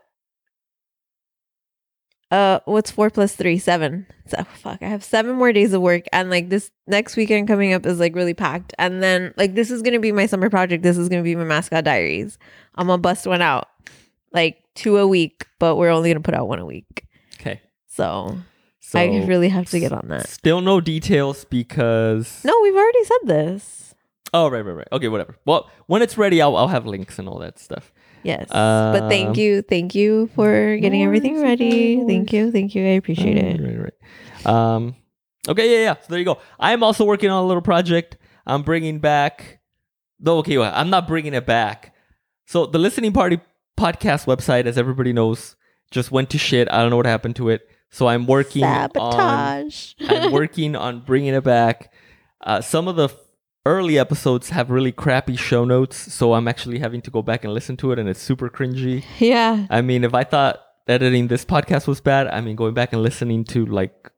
Uh, 2.31 2.59
what's 2.65 2.89
four 2.89 3.11
plus 3.11 3.35
three? 3.35 3.59
Seven. 3.59 4.07
So 4.25 4.43
fuck, 4.43 4.81
I 4.81 4.87
have 4.87 5.03
seven 5.03 5.35
more 5.35 5.53
days 5.53 5.73
of 5.73 5.83
work, 5.83 6.05
and 6.11 6.31
like 6.31 6.49
this 6.49 6.71
next 6.87 7.15
weekend 7.15 7.47
coming 7.47 7.73
up 7.73 7.85
is 7.85 7.99
like 7.99 8.15
really 8.15 8.33
packed. 8.33 8.73
And 8.79 9.03
then 9.03 9.35
like 9.37 9.53
this 9.53 9.69
is 9.69 9.83
gonna 9.83 9.99
be 9.99 10.11
my 10.11 10.25
summer 10.25 10.49
project. 10.49 10.81
This 10.81 10.97
is 10.97 11.09
gonna 11.09 11.23
be 11.23 11.35
my 11.35 11.43
mascot 11.43 11.83
diaries. 11.83 12.39
I'm 12.73 12.87
gonna 12.87 12.99
bust 12.99 13.27
one 13.27 13.41
out, 13.41 13.67
like 14.33 14.63
two 14.75 14.97
a 14.97 15.07
week, 15.07 15.45
but 15.59 15.75
we're 15.75 15.89
only 15.89 16.09
gonna 16.09 16.21
put 16.21 16.33
out 16.33 16.47
one 16.47 16.59
a 16.59 16.65
week. 16.65 17.05
Okay. 17.39 17.61
So, 17.87 18.37
So 18.79 18.99
I 18.99 19.05
really 19.25 19.49
have 19.49 19.69
to 19.71 19.79
get 19.79 19.91
on 19.91 20.07
that. 20.09 20.27
Still 20.27 20.61
no 20.61 20.79
details 20.81 21.45
because 21.45 22.41
No, 22.43 22.53
we've 22.63 22.75
already 22.75 23.03
said 23.03 23.17
this. 23.25 23.95
Oh, 24.33 24.47
right, 24.49 24.61
right, 24.61 24.73
right. 24.73 24.87
Okay, 24.91 25.07
whatever. 25.07 25.35
Well, 25.45 25.69
when 25.87 26.01
it's 26.03 26.17
ready, 26.17 26.41
I'll 26.41 26.55
I'll 26.55 26.67
have 26.67 26.85
links 26.85 27.17
and 27.19 27.27
all 27.27 27.39
that 27.39 27.57
stuff. 27.59 27.91
Yes. 28.23 28.47
but 28.49 29.03
Um, 29.03 29.09
thank 29.09 29.37
you. 29.37 29.61
Thank 29.61 29.95
you 29.95 30.27
for 30.35 30.77
getting 30.77 31.03
everything 31.03 31.41
ready. 31.41 32.03
Thank 32.05 32.33
you. 32.33 32.51
Thank 32.51 32.75
you. 32.75 32.85
I 32.85 32.89
appreciate 32.91 33.35
Right, 33.35 33.59
it. 33.59 33.61
Right, 33.63 33.91
right. 34.45 34.45
Um, 34.75 34.95
okay, 35.47 35.71
yeah, 35.71 35.83
yeah. 35.85 35.93
So 36.01 36.07
there 36.09 36.19
you 36.19 36.25
go. 36.25 36.37
I 36.59 36.73
am 36.73 36.83
also 36.83 37.05
working 37.05 37.29
on 37.29 37.43
a 37.43 37.47
little 37.47 37.61
project. 37.61 38.17
I'm 38.45 38.61
bringing 38.63 38.99
back. 38.99 39.59
Though, 40.19 40.39
okay, 40.39 40.57
well, 40.57 40.71
I'm 40.75 40.89
not 40.89 41.07
bringing 41.07 41.33
it 41.33 41.45
back. 41.45 41.95
So 42.45 42.65
the 42.65 42.77
listening 42.79 43.13
party 43.13 43.39
podcast 43.79 44.25
website, 44.25 44.65
as 44.65 44.77
everybody 44.77 45.13
knows, 45.13 45.55
just 45.91 46.11
went 46.11 46.29
to 46.31 46.37
shit. 46.37 46.67
I 46.71 46.81
don't 46.81 46.89
know 46.89 46.97
what 46.97 47.05
happened 47.05 47.35
to 47.37 47.49
it. 47.49 47.67
So 47.89 48.07
I'm 48.07 48.27
working 48.27 48.63
on. 48.63 49.71
I'm 49.99 50.31
working 50.31 50.75
on 50.75 51.01
bringing 51.01 51.33
it 51.33 51.43
back. 51.43 51.91
Uh, 52.41 52.61
some 52.61 52.87
of 52.87 52.95
the 52.95 53.09
early 53.65 53.97
episodes 53.97 54.49
have 54.49 54.69
really 54.69 54.91
crappy 54.91 55.35
show 55.35 55.65
notes, 55.65 56.13
so 56.13 56.33
I'm 56.33 56.47
actually 56.47 56.79
having 56.79 57.01
to 57.01 57.11
go 57.11 57.21
back 57.21 57.43
and 57.43 57.53
listen 57.53 57.77
to 57.77 57.91
it, 57.91 57.99
and 57.99 58.07
it's 58.07 58.21
super 58.21 58.49
cringy. 58.49 59.03
yeah. 59.19 59.65
I 59.69 59.81
mean, 59.81 60.03
if 60.03 60.13
I 60.13 60.23
thought 60.23 60.61
editing 60.87 61.27
this 61.27 61.45
podcast 61.45 61.87
was 61.87 62.01
bad, 62.01 62.27
I 62.27 62.41
mean, 62.41 62.55
going 62.55 62.73
back 62.73 62.93
and 62.93 63.01
listening 63.01 63.43
to 63.45 63.65
like 63.65 64.11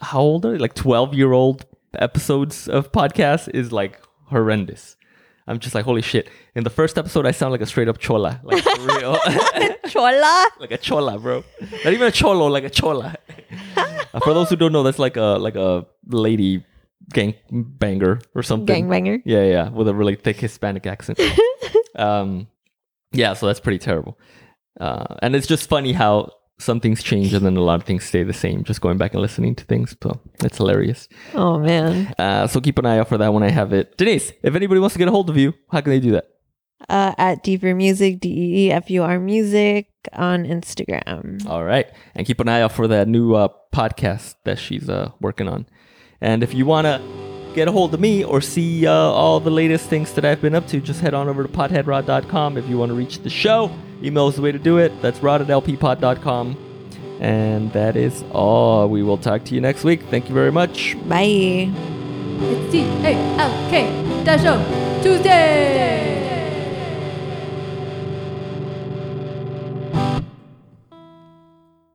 how 0.00 0.20
old 0.20 0.46
are 0.46 0.52
they? 0.52 0.58
Like 0.58 0.74
12 0.74 1.14
year 1.14 1.32
old 1.32 1.66
episodes 1.94 2.68
of 2.68 2.92
podcasts 2.92 3.48
is 3.52 3.72
like 3.72 4.00
horrendous. 4.26 4.96
I'm 5.46 5.58
just 5.58 5.74
like, 5.74 5.84
holy 5.84 6.02
shit. 6.02 6.28
In 6.54 6.64
the 6.64 6.70
first 6.70 6.98
episode, 6.98 7.26
I 7.26 7.32
sound 7.32 7.52
like 7.52 7.60
a 7.60 7.66
straight 7.66 7.88
up 7.88 7.98
chola. 7.98 8.40
Like, 8.44 8.62
for 8.62 8.80
real. 8.80 9.18
Chola. 9.88 10.46
like 10.60 10.70
a 10.70 10.78
chola, 10.78 11.18
bro. 11.18 11.44
Not 11.84 11.92
even 11.92 12.06
a 12.06 12.12
cholo, 12.12 12.46
like 12.46 12.64
a 12.64 12.70
chola. 12.70 13.16
Uh, 13.76 14.20
for 14.20 14.32
those 14.32 14.48
who 14.48 14.56
don't 14.56 14.72
know, 14.72 14.82
that's 14.82 14.98
like 14.98 15.16
a 15.16 15.36
like 15.38 15.56
a 15.56 15.84
lady 16.06 16.64
gang 17.12 17.34
banger 17.50 18.20
or 18.34 18.42
something. 18.42 18.86
Gangbanger. 18.86 19.22
Yeah, 19.24 19.44
yeah, 19.44 19.68
with 19.68 19.88
a 19.88 19.94
really 19.94 20.14
thick 20.14 20.36
Hispanic 20.36 20.86
accent. 20.86 21.20
um, 21.96 22.46
yeah, 23.12 23.34
so 23.34 23.46
that's 23.46 23.60
pretty 23.60 23.78
terrible. 23.78 24.18
Uh, 24.80 25.16
and 25.20 25.34
it's 25.36 25.46
just 25.46 25.68
funny 25.68 25.92
how 25.92 26.30
some 26.62 26.80
things 26.80 27.02
change 27.02 27.34
and 27.34 27.44
then 27.44 27.56
a 27.56 27.60
lot 27.60 27.80
of 27.80 27.84
things 27.84 28.04
stay 28.04 28.22
the 28.22 28.32
same. 28.32 28.64
Just 28.64 28.80
going 28.80 28.98
back 28.98 29.12
and 29.12 29.20
listening 29.22 29.54
to 29.56 29.64
things, 29.64 29.94
so 30.02 30.20
it's 30.42 30.56
hilarious. 30.58 31.08
Oh 31.34 31.58
man. 31.58 32.14
Uh, 32.18 32.46
so 32.46 32.60
keep 32.60 32.78
an 32.78 32.86
eye 32.86 32.98
out 32.98 33.08
for 33.08 33.18
that 33.18 33.32
when 33.34 33.42
I 33.42 33.50
have 33.50 33.72
it. 33.72 33.96
Denise, 33.98 34.32
if 34.42 34.54
anybody 34.54 34.80
wants 34.80 34.94
to 34.94 34.98
get 34.98 35.08
a 35.08 35.10
hold 35.10 35.28
of 35.30 35.36
you, 35.36 35.54
how 35.70 35.80
can 35.80 35.90
they 35.90 36.00
do 36.00 36.12
that? 36.12 36.28
uh, 36.88 37.14
at 37.18 37.44
Deefur 37.44 37.76
Music, 37.76 38.20
D 38.20 38.28
E 38.28 38.66
E 38.66 38.72
F 38.72 38.90
U 38.90 39.02
R 39.02 39.18
Music 39.20 39.86
on 40.14 40.44
Instagram. 40.44 41.46
All 41.46 41.64
right. 41.64 41.86
And 42.14 42.26
keep 42.26 42.40
an 42.40 42.48
eye 42.48 42.60
out 42.60 42.72
for 42.72 42.88
that 42.88 43.08
new 43.08 43.34
uh, 43.34 43.48
podcast 43.72 44.34
that 44.44 44.58
she's 44.58 44.88
uh, 44.88 45.12
working 45.20 45.48
on. 45.48 45.66
And 46.20 46.42
if 46.42 46.54
you 46.54 46.66
want 46.66 46.86
to 46.86 47.00
get 47.54 47.68
a 47.68 47.72
hold 47.72 47.94
of 47.94 48.00
me 48.00 48.24
or 48.24 48.40
see 48.40 48.86
uh, 48.86 48.92
all 48.92 49.40
the 49.40 49.50
latest 49.50 49.88
things 49.88 50.12
that 50.14 50.24
I've 50.24 50.40
been 50.40 50.54
up 50.54 50.66
to, 50.68 50.80
just 50.80 51.00
head 51.00 51.14
on 51.14 51.28
over 51.28 51.42
to 51.42 51.48
potheadrod.com. 51.48 52.56
If 52.56 52.68
you 52.68 52.78
want 52.78 52.90
to 52.90 52.94
reach 52.94 53.20
the 53.20 53.30
show, 53.30 53.70
email 54.02 54.28
is 54.28 54.36
the 54.36 54.42
way 54.42 54.52
to 54.52 54.58
do 54.58 54.78
it. 54.78 55.00
That's 55.02 55.22
rod 55.22 55.40
at 55.40 55.48
lppod.com. 55.48 56.56
And 57.20 57.72
that 57.72 57.96
is 57.96 58.24
all. 58.32 58.88
We 58.88 59.02
will 59.02 59.18
talk 59.18 59.44
to 59.44 59.54
you 59.54 59.60
next 59.60 59.84
week. 59.84 60.02
Thank 60.10 60.28
you 60.28 60.34
very 60.34 60.50
much. 60.50 60.96
Bye. 61.08 61.70
It's 62.44 62.72
T 62.72 62.80
A 62.80 63.14
L 63.38 63.70
K 63.70 64.24
Dash 64.24 64.44
O 64.44 65.00
Tuesday. 65.02 66.31